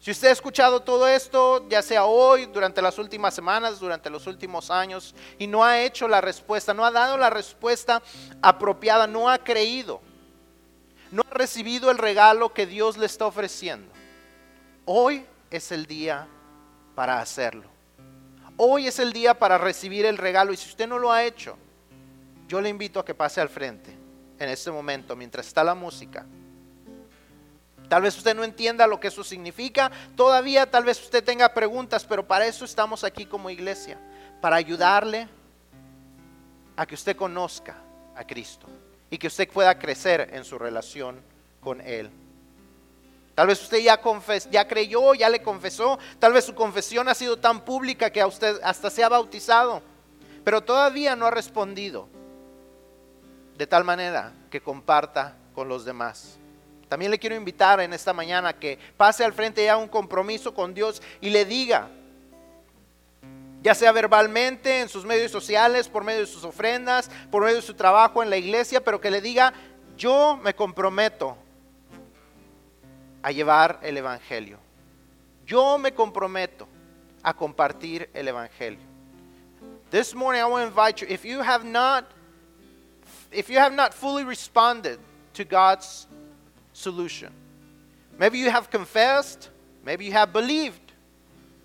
si 0.00 0.10
usted 0.10 0.28
ha 0.28 0.32
escuchado 0.32 0.80
todo 0.80 1.06
esto, 1.06 1.68
ya 1.68 1.82
sea 1.82 2.06
hoy, 2.06 2.46
durante 2.46 2.80
las 2.80 2.98
últimas 2.98 3.34
semanas, 3.34 3.78
durante 3.78 4.08
los 4.08 4.26
últimos 4.26 4.70
años, 4.70 5.14
y 5.38 5.46
no 5.46 5.62
ha 5.62 5.82
hecho 5.82 6.08
la 6.08 6.22
respuesta, 6.22 6.72
no 6.72 6.86
ha 6.86 6.90
dado 6.90 7.18
la 7.18 7.28
respuesta 7.28 8.02
apropiada, 8.40 9.06
no 9.06 9.28
ha 9.28 9.36
creído, 9.36 10.00
no 11.10 11.22
ha 11.30 11.34
recibido 11.34 11.90
el 11.90 11.98
regalo 11.98 12.54
que 12.54 12.64
Dios 12.64 12.96
le 12.96 13.04
está 13.04 13.26
ofreciendo, 13.26 13.92
hoy 14.86 15.26
es 15.50 15.70
el 15.70 15.84
día 15.84 16.26
para 16.94 17.20
hacerlo. 17.20 17.68
Hoy 18.56 18.86
es 18.86 18.98
el 18.98 19.12
día 19.12 19.38
para 19.38 19.58
recibir 19.58 20.06
el 20.06 20.18
regalo 20.18 20.52
y 20.52 20.56
si 20.56 20.68
usted 20.68 20.86
no 20.86 20.98
lo 20.98 21.12
ha 21.12 21.24
hecho, 21.24 21.56
yo 22.46 22.60
le 22.60 22.68
invito 22.68 23.00
a 23.00 23.04
que 23.04 23.14
pase 23.14 23.40
al 23.40 23.48
frente 23.48 23.96
en 24.38 24.48
este 24.48 24.70
momento 24.70 25.16
mientras 25.16 25.46
está 25.46 25.64
la 25.64 25.74
música. 25.74 26.26
Tal 27.90 28.02
vez 28.02 28.16
usted 28.16 28.36
no 28.36 28.44
entienda 28.44 28.86
lo 28.86 29.00
que 29.00 29.08
eso 29.08 29.24
significa. 29.24 29.90
Todavía 30.14 30.70
tal 30.70 30.84
vez 30.84 31.02
usted 31.02 31.24
tenga 31.24 31.52
preguntas, 31.52 32.04
pero 32.04 32.24
para 32.24 32.46
eso 32.46 32.64
estamos 32.64 33.02
aquí 33.02 33.26
como 33.26 33.50
iglesia, 33.50 33.98
para 34.40 34.54
ayudarle 34.54 35.26
a 36.76 36.86
que 36.86 36.94
usted 36.94 37.16
conozca 37.16 37.82
a 38.14 38.24
Cristo 38.24 38.68
y 39.10 39.18
que 39.18 39.26
usted 39.26 39.48
pueda 39.48 39.76
crecer 39.76 40.30
en 40.32 40.44
su 40.44 40.56
relación 40.56 41.20
con 41.60 41.80
Él. 41.80 42.12
Tal 43.34 43.48
vez 43.48 43.60
usted 43.60 43.80
ya, 43.80 44.68
creyó, 44.68 45.12
ya 45.14 45.28
le 45.28 45.42
confesó, 45.42 45.98
tal 46.20 46.32
vez 46.32 46.44
su 46.44 46.54
confesión 46.54 47.08
ha 47.08 47.14
sido 47.14 47.38
tan 47.38 47.64
pública 47.64 48.10
que 48.10 48.20
a 48.20 48.28
usted 48.28 48.60
hasta 48.62 48.88
se 48.88 49.02
ha 49.02 49.08
bautizado, 49.08 49.82
pero 50.44 50.60
todavía 50.60 51.16
no 51.16 51.26
ha 51.26 51.32
respondido 51.32 52.08
de 53.58 53.66
tal 53.66 53.82
manera 53.82 54.32
que 54.48 54.60
comparta 54.60 55.34
con 55.56 55.68
los 55.68 55.84
demás. 55.84 56.39
También 56.90 57.12
le 57.12 57.20
quiero 57.20 57.36
invitar 57.36 57.78
en 57.78 57.92
esta 57.92 58.12
mañana 58.12 58.52
que 58.52 58.76
pase 58.96 59.24
al 59.24 59.32
frente 59.32 59.64
ya 59.64 59.76
un 59.76 59.86
compromiso 59.86 60.52
con 60.52 60.74
Dios 60.74 61.00
y 61.20 61.30
le 61.30 61.44
diga, 61.44 61.88
ya 63.62 63.76
sea 63.76 63.92
verbalmente, 63.92 64.80
en 64.80 64.88
sus 64.88 65.04
medios 65.04 65.30
sociales, 65.30 65.88
por 65.88 66.02
medio 66.02 66.22
de 66.22 66.26
sus 66.26 66.42
ofrendas, 66.42 67.08
por 67.30 67.44
medio 67.44 67.58
de 67.58 67.62
su 67.62 67.74
trabajo 67.74 68.24
en 68.24 68.28
la 68.28 68.38
iglesia, 68.38 68.82
pero 68.82 69.00
que 69.00 69.08
le 69.08 69.20
diga, 69.20 69.52
yo 69.96 70.36
me 70.42 70.52
comprometo 70.52 71.36
a 73.22 73.30
llevar 73.30 73.78
el 73.82 73.96
Evangelio. 73.96 74.58
Yo 75.46 75.78
me 75.78 75.94
comprometo 75.94 76.66
a 77.22 77.32
compartir 77.34 78.10
el 78.14 78.26
Evangelio. 78.26 78.80
This 79.92 80.12
morning 80.12 80.40
I 80.40 80.46
want 80.46 80.64
to 80.64 80.68
invite 80.68 81.00
you, 81.00 81.06
if 81.08 81.24
you 81.24 81.40
have 81.40 81.64
not, 81.64 82.06
if 83.30 83.48
you 83.48 83.60
have 83.60 83.76
not 83.76 83.94
fully 83.94 84.24
responded 84.24 84.98
to 85.34 85.44
God's 85.44 86.08
solution. 86.80 87.32
Maybe 88.18 88.38
you 88.38 88.50
have 88.50 88.70
confessed, 88.70 89.50
maybe 89.84 90.04
you 90.06 90.12
have 90.12 90.32
believed. 90.32 90.80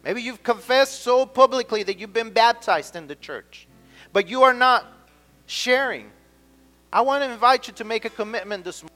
Maybe 0.04 0.22
you've 0.22 0.44
confessed 0.44 1.02
so 1.02 1.26
publicly 1.26 1.82
that 1.82 1.98
you've 1.98 2.14
been 2.14 2.30
baptized 2.30 2.96
in 2.96 3.08
the 3.08 3.16
church, 3.16 3.68
but 4.14 4.30
you 4.30 4.44
are 4.44 4.54
not 4.54 4.86
sharing. 5.48 6.12
I 6.94 7.02
want 7.02 7.24
to 7.24 7.32
invite 7.32 7.68
you 7.68 7.74
to 7.74 7.84
make 7.84 8.06
a 8.06 8.12
commitment 8.12 8.64
this 8.64 8.84
morning. 8.84 8.96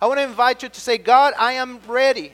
I 0.00 0.06
want 0.06 0.18
to 0.18 0.24
invite 0.24 0.62
you 0.62 0.68
to 0.68 0.80
say, 0.80 0.96
God, 0.96 1.34
I 1.36 1.54
am 1.54 1.80
ready. 1.88 2.32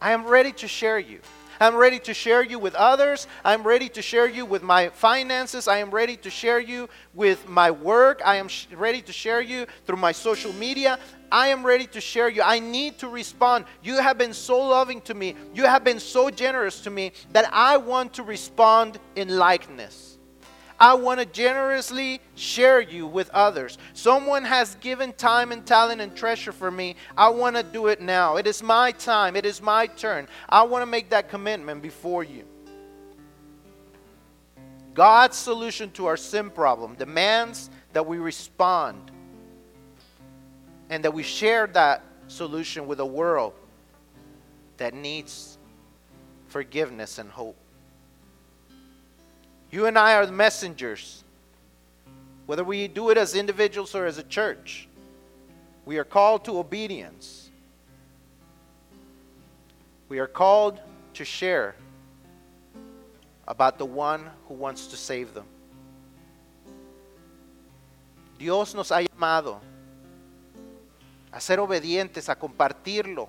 I 0.00 0.10
am 0.12 0.26
ready 0.26 0.52
to 0.52 0.68
share 0.68 0.98
you. 0.98 1.20
I'm 1.60 1.74
ready 1.76 1.98
to 2.00 2.14
share 2.14 2.42
you 2.42 2.58
with 2.58 2.74
others. 2.74 3.26
I'm 3.44 3.62
ready 3.62 3.88
to 3.90 4.02
share 4.02 4.28
you 4.28 4.44
with 4.44 4.62
my 4.62 4.88
finances. 4.90 5.68
I 5.68 5.78
am 5.78 5.90
ready 5.90 6.16
to 6.18 6.30
share 6.30 6.60
you 6.60 6.88
with 7.14 7.48
my 7.48 7.70
work. 7.70 8.20
I 8.24 8.36
am 8.36 8.48
sh- 8.48 8.66
ready 8.76 9.02
to 9.02 9.12
share 9.12 9.40
you 9.40 9.66
through 9.86 9.96
my 9.96 10.12
social 10.12 10.52
media. 10.54 10.98
I 11.30 11.48
am 11.48 11.64
ready 11.64 11.86
to 11.88 12.00
share 12.00 12.28
you. 12.28 12.42
I 12.42 12.58
need 12.58 12.98
to 12.98 13.08
respond. 13.08 13.64
You 13.82 14.00
have 14.00 14.18
been 14.18 14.32
so 14.32 14.58
loving 14.60 15.00
to 15.02 15.14
me. 15.14 15.34
You 15.54 15.64
have 15.64 15.84
been 15.84 16.00
so 16.00 16.30
generous 16.30 16.80
to 16.80 16.90
me 16.90 17.12
that 17.32 17.48
I 17.52 17.76
want 17.76 18.14
to 18.14 18.22
respond 18.22 18.98
in 19.14 19.36
likeness. 19.36 20.15
I 20.78 20.94
want 20.94 21.20
to 21.20 21.26
generously 21.26 22.20
share 22.34 22.80
you 22.80 23.06
with 23.06 23.30
others. 23.30 23.78
Someone 23.94 24.44
has 24.44 24.74
given 24.76 25.12
time 25.14 25.52
and 25.52 25.64
talent 25.64 26.00
and 26.00 26.14
treasure 26.14 26.52
for 26.52 26.70
me. 26.70 26.96
I 27.16 27.30
want 27.30 27.56
to 27.56 27.62
do 27.62 27.86
it 27.86 28.00
now. 28.00 28.36
It 28.36 28.46
is 28.46 28.62
my 28.62 28.92
time. 28.92 29.36
It 29.36 29.46
is 29.46 29.62
my 29.62 29.86
turn. 29.86 30.28
I 30.48 30.62
want 30.64 30.82
to 30.82 30.86
make 30.86 31.10
that 31.10 31.30
commitment 31.30 31.82
before 31.82 32.24
you. 32.24 32.44
God's 34.92 35.36
solution 35.36 35.90
to 35.92 36.06
our 36.06 36.16
sin 36.16 36.50
problem 36.50 36.94
demands 36.94 37.70
that 37.92 38.06
we 38.06 38.18
respond 38.18 39.10
and 40.90 41.04
that 41.04 41.12
we 41.12 41.22
share 41.22 41.66
that 41.68 42.02
solution 42.28 42.86
with 42.86 43.00
a 43.00 43.06
world 43.06 43.52
that 44.76 44.94
needs 44.94 45.58
forgiveness 46.48 47.18
and 47.18 47.30
hope. 47.30 47.56
You 49.76 49.84
and 49.84 49.98
I 49.98 50.14
are 50.14 50.24
the 50.24 50.32
messengers. 50.32 51.22
Whether 52.46 52.64
we 52.64 52.88
do 52.88 53.10
it 53.10 53.18
as 53.18 53.34
individuals 53.34 53.94
or 53.94 54.06
as 54.06 54.16
a 54.16 54.22
church, 54.22 54.88
we 55.84 55.98
are 55.98 56.04
called 56.04 56.46
to 56.46 56.58
obedience. 56.58 57.50
We 60.08 60.18
are 60.18 60.26
called 60.26 60.80
to 61.12 61.26
share 61.26 61.74
about 63.46 63.76
the 63.76 63.84
one 63.84 64.30
who 64.48 64.54
wants 64.54 64.86
to 64.86 64.96
save 64.96 65.34
them. 65.34 65.44
Dios 68.38 68.74
nos 68.74 68.88
ha 68.88 69.02
llamado 69.02 69.60
a 71.30 71.38
ser 71.38 71.58
obedientes, 71.60 72.30
a 72.30 72.34
compartirlo, 72.34 73.28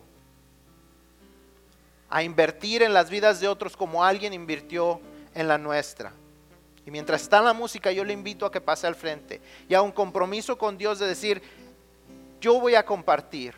a 2.10 2.24
invertir 2.24 2.84
en 2.84 2.94
las 2.94 3.10
vidas 3.10 3.42
de 3.42 3.50
otros 3.50 3.76
como 3.76 4.02
alguien 4.02 4.32
invirtió 4.32 5.02
en 5.36 5.50
la 5.50 5.58
nuestra. 5.58 6.14
Y 6.88 6.92
mientras 6.92 7.24
está 7.24 7.42
la 7.42 7.52
música, 7.52 7.92
yo 7.92 8.06
le 8.06 8.14
invito 8.14 8.46
a 8.46 8.52
que 8.52 8.62
pase 8.62 8.88
al 8.88 8.96
frente 8.96 9.42
y 9.68 9.74
a 9.74 9.82
un 9.82 9.92
compromiso 9.92 10.58
con 10.58 10.78
Dios 10.78 11.00
de 11.00 11.06
decir, 11.06 11.42
yo 12.40 12.62
voy 12.62 12.76
a 12.76 12.86
compartir, 12.86 13.54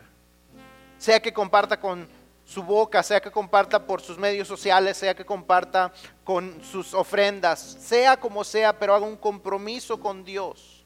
sea 0.98 1.22
que 1.22 1.32
comparta 1.32 1.78
con 1.78 2.08
su 2.44 2.64
boca, 2.64 3.04
sea 3.04 3.20
que 3.20 3.30
comparta 3.30 3.86
por 3.86 4.00
sus 4.00 4.18
medios 4.18 4.48
sociales, 4.48 4.96
sea 4.96 5.14
que 5.14 5.24
comparta 5.24 5.92
con 6.24 6.60
sus 6.64 6.92
ofrendas, 6.92 7.60
sea 7.60 8.18
como 8.18 8.42
sea, 8.42 8.76
pero 8.76 8.96
haga 8.96 9.06
un 9.06 9.16
compromiso 9.16 10.00
con 10.00 10.24
Dios. 10.24 10.84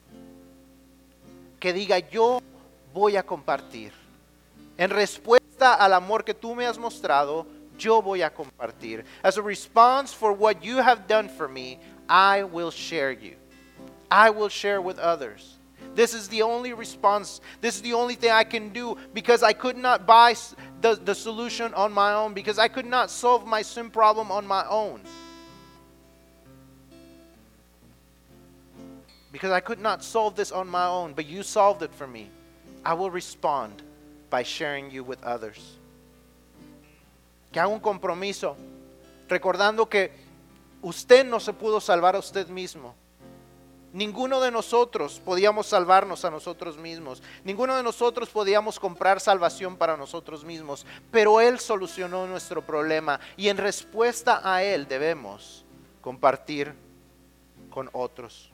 Que 1.59 1.73
diga, 1.73 1.97
yo 1.97 2.43
voy 2.93 3.17
a 3.17 3.25
compartir. 3.25 3.91
En 4.77 4.91
respuesta 4.91 5.73
al 5.73 5.93
amor 5.93 6.23
que 6.23 6.35
tú 6.35 6.53
me 6.53 6.67
has 6.67 6.77
mostrado, 6.77 7.47
yo 7.75 8.03
voy 8.03 8.21
a 8.21 8.31
compartir. 8.31 9.03
As 9.23 9.35
a 9.37 9.41
response 9.41 10.13
for 10.15 10.31
what 10.31 10.61
you 10.61 10.77
have 10.77 11.07
done 11.07 11.27
for 11.27 11.49
me, 11.49 11.79
I 12.09 12.43
will 12.43 12.71
share 12.71 13.11
you. 13.11 13.35
I 14.09 14.29
will 14.29 14.49
share 14.49 14.81
with 14.81 14.99
others. 14.99 15.57
This 15.95 16.13
is 16.13 16.27
the 16.27 16.41
only 16.41 16.73
response. 16.73 17.39
This 17.61 17.75
is 17.75 17.81
the 17.81 17.93
only 17.93 18.15
thing 18.15 18.31
I 18.31 18.43
can 18.43 18.69
do 18.69 18.97
because 19.13 19.43
I 19.43 19.53
could 19.53 19.77
not 19.77 20.05
buy 20.05 20.35
the, 20.81 20.95
the 20.95 21.15
solution 21.15 21.73
on 21.73 21.93
my 21.93 22.13
own, 22.13 22.33
because 22.33 22.59
I 22.59 22.67
could 22.67 22.85
not 22.85 23.09
solve 23.09 23.47
my 23.47 23.61
sin 23.61 23.89
problem 23.89 24.31
on 24.31 24.45
my 24.45 24.65
own. 24.67 25.01
Because 29.31 29.51
I 29.51 29.59
could 29.59 29.79
not 29.79 30.03
solve 30.03 30.35
this 30.35 30.51
on 30.51 30.67
my 30.67 30.85
own, 30.85 31.13
but 31.13 31.25
you 31.25 31.43
solved 31.43 31.81
it 31.81 31.93
for 31.93 32.07
me. 32.07 32.29
I 32.85 32.93
will 32.93 33.09
respond 33.09 33.81
by 34.29 34.43
sharing 34.43 34.91
you 34.91 35.03
with 35.03 35.23
others. 35.23 35.77
Que 37.51 37.61
haga 37.61 37.73
un 37.73 37.79
compromiso, 37.79 38.55
recordando 39.29 39.89
que 39.89 40.11
usted 40.85 41.25
no 41.25 41.39
se 41.39 41.51
pudo 41.51 41.81
salvar 41.81 42.15
a 42.15 42.19
usted 42.19 42.47
mismo. 42.47 42.93
Ninguno 43.91 44.39
de 44.39 44.51
nosotros 44.51 45.19
podíamos 45.23 45.65
salvarnos 45.65 46.25
a 46.25 46.29
nosotros 46.29 46.77
mismos. 46.77 47.23
Ninguno 47.43 47.75
de 47.75 47.81
nosotros 47.81 48.29
podíamos 48.29 48.79
comprar 48.79 49.19
salvación 49.19 49.77
para 49.77 49.97
nosotros 49.97 50.43
mismos. 50.43 50.85
Pero 51.11 51.41
Él 51.41 51.59
solucionó 51.59 52.27
nuestro 52.27 52.63
problema 52.63 53.19
y 53.35 53.49
en 53.49 53.57
respuesta 53.57 54.41
a 54.43 54.61
Él 54.61 54.87
debemos 54.87 55.65
compartir 56.01 56.75
con 57.71 57.89
otros. 57.91 58.51